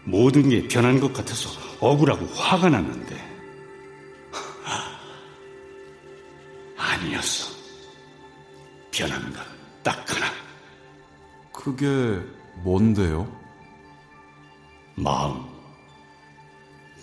모든 0.04 0.48
게 0.48 0.66
변한 0.66 0.98
것 0.98 1.12
같아서 1.12 1.50
억울하고 1.80 2.26
화가 2.26 2.68
났는데 2.68 3.16
아니었어. 6.76 7.50
변한 8.90 9.32
건 9.32 9.60
딱 9.82 10.14
하나. 10.14 10.26
그게 11.52 11.86
뭔데요? 12.62 13.30
마음. 14.94 15.44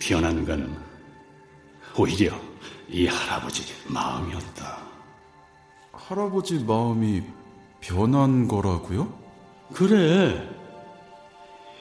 변한 0.00 0.44
건 0.44 0.80
오히려 1.96 2.38
이 2.88 3.06
할아버지 3.06 3.64
마음이었다. 3.88 4.78
할아버지 5.92 6.58
마음이 6.60 7.22
변한 7.80 8.48
거라고요? 8.48 9.12
그래. 9.72 10.48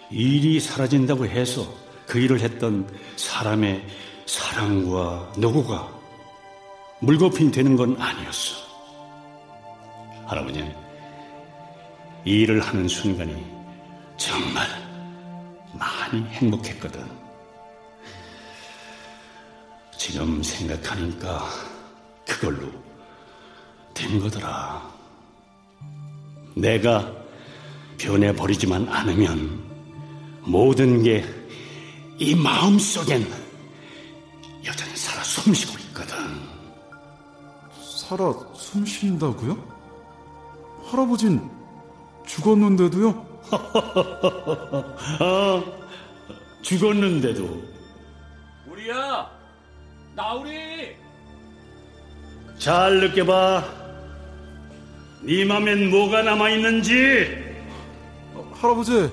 일이 0.09 0.59
사라진다고 0.59 1.25
해서 1.25 1.67
그 2.05 2.19
일을 2.19 2.39
했던 2.39 2.89
사람의 3.17 3.85
사랑과 4.25 5.31
노고가 5.37 5.89
물거품 7.01 7.51
되는 7.51 7.75
건 7.75 7.99
아니었어. 7.99 8.55
할아버지는 10.25 10.73
이 12.25 12.41
일을 12.41 12.59
하는 12.61 12.87
순간이 12.87 13.45
정말 14.17 14.67
많이 15.73 16.23
행복했거든. 16.23 17.05
지금 19.97 20.41
생각하니까 20.41 21.45
그걸로 22.25 22.71
된 23.93 24.19
거더라. 24.19 24.96
내가 26.61 27.11
변해버리지만 27.97 28.87
않으면 28.89 29.59
모든 30.43 31.03
게 31.03 31.37
이 32.19 32.33
마음 32.33 32.79
속엔 32.79 33.21
여전히 34.65 34.95
살아 34.95 35.23
숨쉬고 35.23 35.77
있거든. 35.89 36.15
살아 37.79 38.33
숨쉰다고요? 38.55 39.55
할아버진 40.85 41.47
죽었는데도요? 42.25 43.39
아, 45.19 45.63
죽었는데도. 46.63 47.61
우리야, 48.67 49.29
나우리. 50.15 50.95
잘 52.57 52.99
느껴봐. 52.99 53.86
네 55.21 55.45
맘엔 55.45 55.89
뭐가 55.89 56.21
남아있는지. 56.23 57.45
할아버지, 58.53 59.11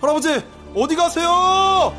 할아버지, 0.00 0.28
어디 0.74 0.96
가세요? 0.96 1.94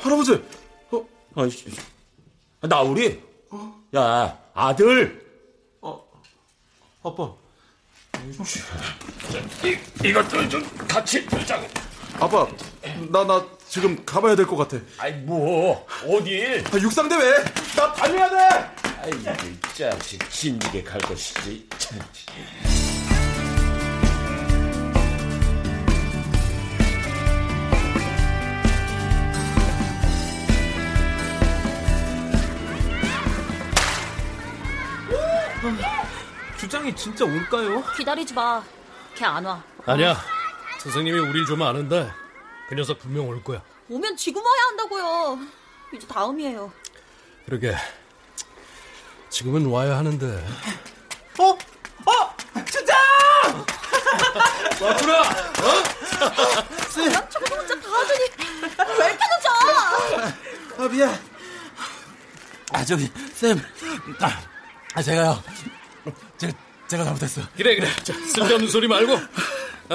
할아버지, 0.00 0.42
어, 0.90 1.04
아이씨, 1.34 1.66
나우리. 2.60 3.20
야, 3.96 4.38
아들. 4.54 5.26
어, 5.80 6.02
아빠. 7.02 7.32
이, 9.64 10.06
이것들 10.08 10.48
좀 10.48 10.62
같이 10.88 11.24
보자고. 11.26 11.66
아빠, 12.20 12.46
나, 13.10 13.24
나 13.24 13.46
지금 13.68 14.04
가봐야 14.04 14.34
될 14.34 14.44
것 14.46 14.56
같아. 14.56 14.78
아이, 14.98 15.12
뭐, 15.12 15.86
어딜? 16.06 16.64
아, 16.72 16.76
육상대회! 16.78 17.44
나 17.76 17.92
다녀야 17.92 18.28
돼! 18.28 18.82
아이, 19.00 19.10
자식, 19.74 20.30
진지게 20.30 20.82
갈 20.82 21.00
것이지. 21.02 21.68
참. 36.68 36.82
주장이 36.84 36.94
진짜 36.94 37.24
올까요? 37.24 37.82
기다리지 37.96 38.34
마. 38.34 38.62
걔 39.14 39.24
안 39.24 39.44
와. 39.44 39.62
아니야. 39.86 40.16
선생님이 40.80 41.18
우릴 41.18 41.44
좀 41.46 41.62
아는데 41.62 42.10
그 42.68 42.74
녀석 42.74 42.98
분명 42.98 43.26
올 43.28 43.42
거야. 43.42 43.62
오면 43.88 44.16
지금 44.16 44.42
와야 44.44 44.62
한다고요. 44.68 45.38
이제 45.94 46.06
다음이에요. 46.06 46.70
그러게. 47.46 47.74
지금은 49.30 49.66
와야 49.66 49.96
하는데. 49.96 50.46
어? 51.38 51.44
어? 51.44 52.36
주장! 52.70 52.96
왔구나! 54.80 55.20
어? 55.20 56.84
쌤. 56.90 57.12
저거 57.30 57.56
혼자 57.56 57.74
다 57.80 57.88
하더니 57.90 58.20
왜 58.98 59.06
이렇게 59.06 59.24
늦어? 60.18 60.84
아, 60.84 60.88
미안. 60.88 61.18
아, 62.72 62.84
저기, 62.84 63.10
쌤. 63.34 63.58
아, 64.20 64.40
아 64.94 65.02
제가요. 65.02 65.42
제, 66.38 66.52
제가 66.88 67.04
잘못했어. 67.04 67.42
그래, 67.56 67.74
그래. 67.76 67.88
자, 68.02 68.12
쓸데없는 68.14 68.68
소리 68.68 68.88
말고 68.88 69.18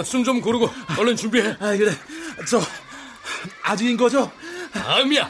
숨 0.04 0.24
좀 0.24 0.42
고르고 0.42 0.70
얼른 0.98 1.16
준비해. 1.16 1.50
아, 1.60 1.76
그래. 1.78 1.92
저, 2.48 2.62
아직인 3.64 3.96
거죠? 3.98 4.32
다음이야. 4.74 5.30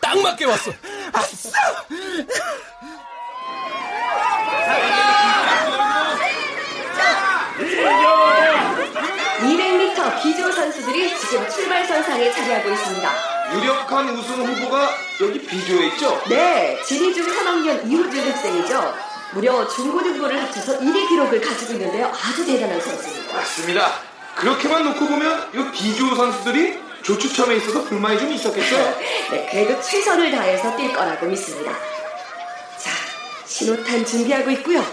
딱 0.00 0.18
맞게 0.20 0.44
왔어. 0.46 0.72
아싸! 1.12 1.50
200m 9.40 10.22
기조 10.22 10.50
선수들이 10.52 11.16
지금 11.18 11.48
출발선상에 11.48 12.32
자리하고 12.32 12.70
있습니다. 12.70 13.10
유력한 13.54 14.08
우승 14.10 14.44
후보가 14.44 14.90
여기 15.22 15.40
비조에 15.40 15.86
있죠? 15.88 16.20
네, 16.28 16.78
진희 16.84 17.14
중 17.14 17.26
3학년 17.26 17.90
이호준 17.90 18.30
학생이죠. 18.32 18.94
무려 19.32 19.66
중고등부를 19.68 20.42
합쳐서 20.42 20.78
1위 20.80 21.08
기록을 21.08 21.40
가지고 21.40 21.72
있는데요. 21.74 22.06
아주 22.06 22.46
대단한 22.46 22.80
선수입니다. 22.80 23.36
맞습니다. 23.36 23.92
그렇게만 24.36 24.84
놓고 24.84 25.06
보면 25.06 25.50
이 25.54 25.70
비조 25.72 26.14
선수들이 26.14 26.80
조추첨에 27.02 27.56
있어서 27.56 27.82
불만이 27.84 28.18
좀 28.18 28.32
있었겠죠? 28.32 28.76
네, 29.30 29.48
그래도 29.50 29.80
최선을 29.80 30.30
다해서 30.30 30.74
뛸 30.76 30.92
거라고 30.92 31.26
믿습니다. 31.26 31.72
자, 31.72 32.90
신호탄 33.46 34.04
준비하고 34.04 34.50
있고요. 34.52 34.84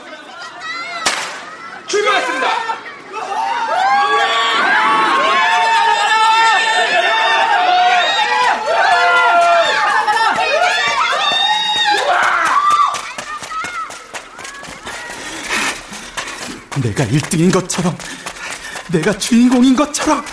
출발했습니다. 1.87 2.84
내가 16.85 17.03
1등인 17.05 17.51
것처럼, 17.51 17.97
내가 18.91 19.17
주인공인 19.17 19.75
것처럼. 19.75 20.23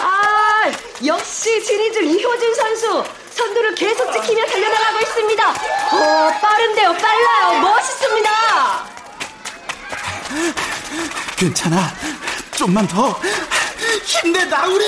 아, 0.00 0.72
역시 1.04 1.64
지리줄 1.64 2.04
이효준 2.04 2.54
선수 2.54 3.04
선두를 3.32 3.74
계속 3.74 4.12
지키며 4.12 4.46
달려나가고 4.46 5.00
있습니다. 5.00 5.50
어, 5.50 6.40
빠른데요, 6.40 6.92
빨라요, 6.92 7.60
멋있습니다. 7.62 8.30
괜찮아. 11.36 11.92
좀만 12.52 12.86
더. 12.86 13.20
힘내다, 14.04 14.66
우리! 14.68 14.84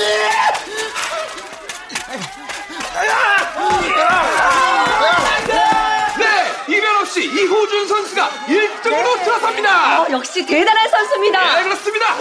네, 6.17 6.75
이변 6.75 6.95
없이 7.01 7.25
이호준 7.25 7.87
선수가 7.87 8.29
1등으로 8.47 9.23
들어섭니다. 9.23 10.01
어, 10.03 10.07
역시 10.11 10.45
대단한 10.45 10.89
선수입니다. 10.89 11.55
네, 11.55 11.63
그렇습니다. 11.63 12.15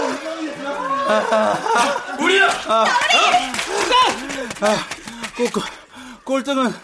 우리야! 2.18 2.48
아, 2.68 2.84
꼴, 5.36 5.50
꼴, 5.50 5.62
꼴등은, 6.24 6.74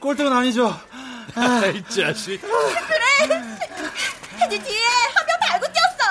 꼴등은 0.00 0.32
아니죠. 0.32 0.78
아, 1.34 1.62
이 1.66 1.82
자식. 1.84 2.40
그래. 2.40 3.42
혜지 4.40 4.58
뒤에 4.58 4.84
한 5.14 5.26
명 5.26 5.36
달고 5.40 5.66
뛰었어. 5.72 6.02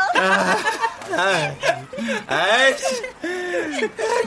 아이씨. 2.28 3.02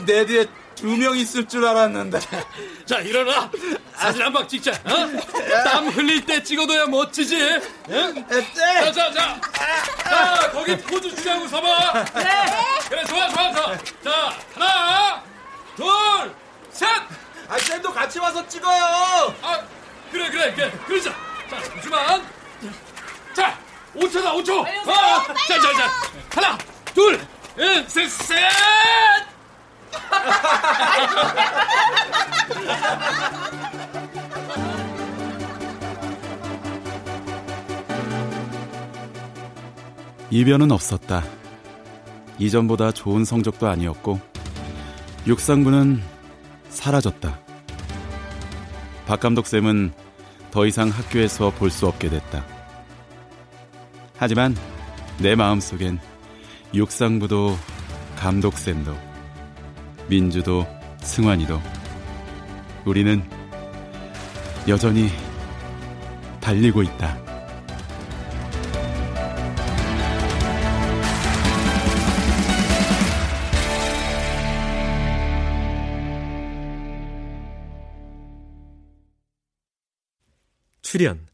내 0.05 0.25
뒤에 0.25 0.45
두 0.79 0.95
명 0.97 1.15
있을 1.17 1.45
줄 1.47 1.65
알았는데. 1.65 2.19
자, 2.85 2.99
일어나. 2.99 3.49
사진 3.95 4.21
한 4.21 4.31
방 4.33 4.47
찍자. 4.47 4.71
어? 4.71 5.63
땀 5.65 5.87
흘릴 5.89 6.25
때 6.25 6.41
찍어둬야 6.41 6.85
멋지지. 6.87 7.35
응? 7.89 8.25
자, 8.55 8.91
자, 8.91 9.11
자. 9.11 9.41
자, 10.03 10.51
거기 10.51 10.77
포즈 10.77 11.13
취하고 11.15 11.47
서봐. 11.47 12.03
네. 12.15 12.23
그래, 12.89 13.03
좋아, 13.05 13.27
좋아, 13.29 13.51
좋아. 13.51 13.77
자, 14.03 14.35
하나, 14.55 15.23
둘, 15.75 16.33
셋. 16.71 16.87
아, 17.49 17.57
쌤도 17.57 17.91
같이 17.91 18.19
와서 18.19 18.47
찍어요. 18.47 19.35
아, 19.41 19.59
그래, 20.11 20.29
그래, 20.29 20.53
그래. 20.53 20.71
그러자. 20.87 21.11
자, 21.49 21.61
잠시만. 21.63 22.25
자, 23.35 23.59
5초다, 23.95 24.33
5초. 24.43 24.65
아, 24.87 25.25
자, 25.47 25.59
자, 25.59 25.73
자. 25.73 25.91
하나, 26.35 26.57
둘, 26.93 27.19
셋, 27.87 28.09
셋. 28.09 28.37
이변은 40.31 40.71
없었다. 40.71 41.23
이전보다 42.37 42.91
좋은 42.91 43.25
성적도 43.25 43.67
아니었고, 43.67 44.19
육상부는 45.27 46.01
사라졌다. 46.69 47.39
박 49.07 49.19
감독쌤은 49.19 49.91
더 50.51 50.65
이상 50.65 50.89
학교에서 50.89 51.49
볼 51.51 51.69
수 51.71 51.87
없게 51.87 52.09
됐다. 52.09 52.45
하지만 54.17 54.55
내 55.17 55.35
마음속엔 55.35 55.99
육상부도 56.73 57.57
감독쌤도 58.17 59.08
민주도 60.09 60.65
승환이도 61.01 61.61
우리는 62.83 63.21
여전히 64.67 65.09
달리고 66.41 66.81
있다. 66.81 67.17
출연 80.81 81.27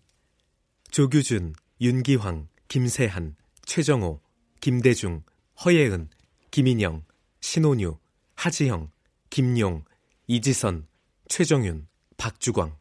조규준, 0.91 1.53
윤기황, 1.79 2.49
김세한, 2.67 3.37
최정호, 3.65 4.19
김대중, 4.59 5.23
허예은, 5.63 6.09
김인영, 6.51 7.03
신혼유, 7.39 7.97
하지영, 8.35 8.91
김용, 9.29 9.83
이지선, 10.27 10.87
최정윤, 11.27 11.87
박주광. 12.17 12.75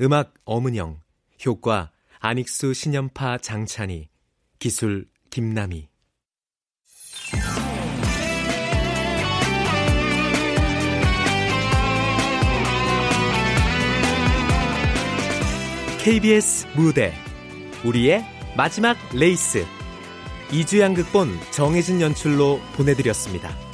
음악 0.00 0.34
엄은영 0.44 1.00
효과 1.44 1.90
안익수 2.18 2.74
신연파 2.74 3.38
장찬희 3.38 4.08
기술 4.58 5.08
김남희. 5.30 5.88
KBS 15.98 16.68
무대 16.76 17.12
우리의 17.84 18.24
마지막 18.56 18.96
레이스. 19.12 19.66
이주양 20.52 20.94
극본 20.94 21.36
정해진 21.50 22.00
연출로 22.00 22.60
보내드렸습니다. 22.76 23.65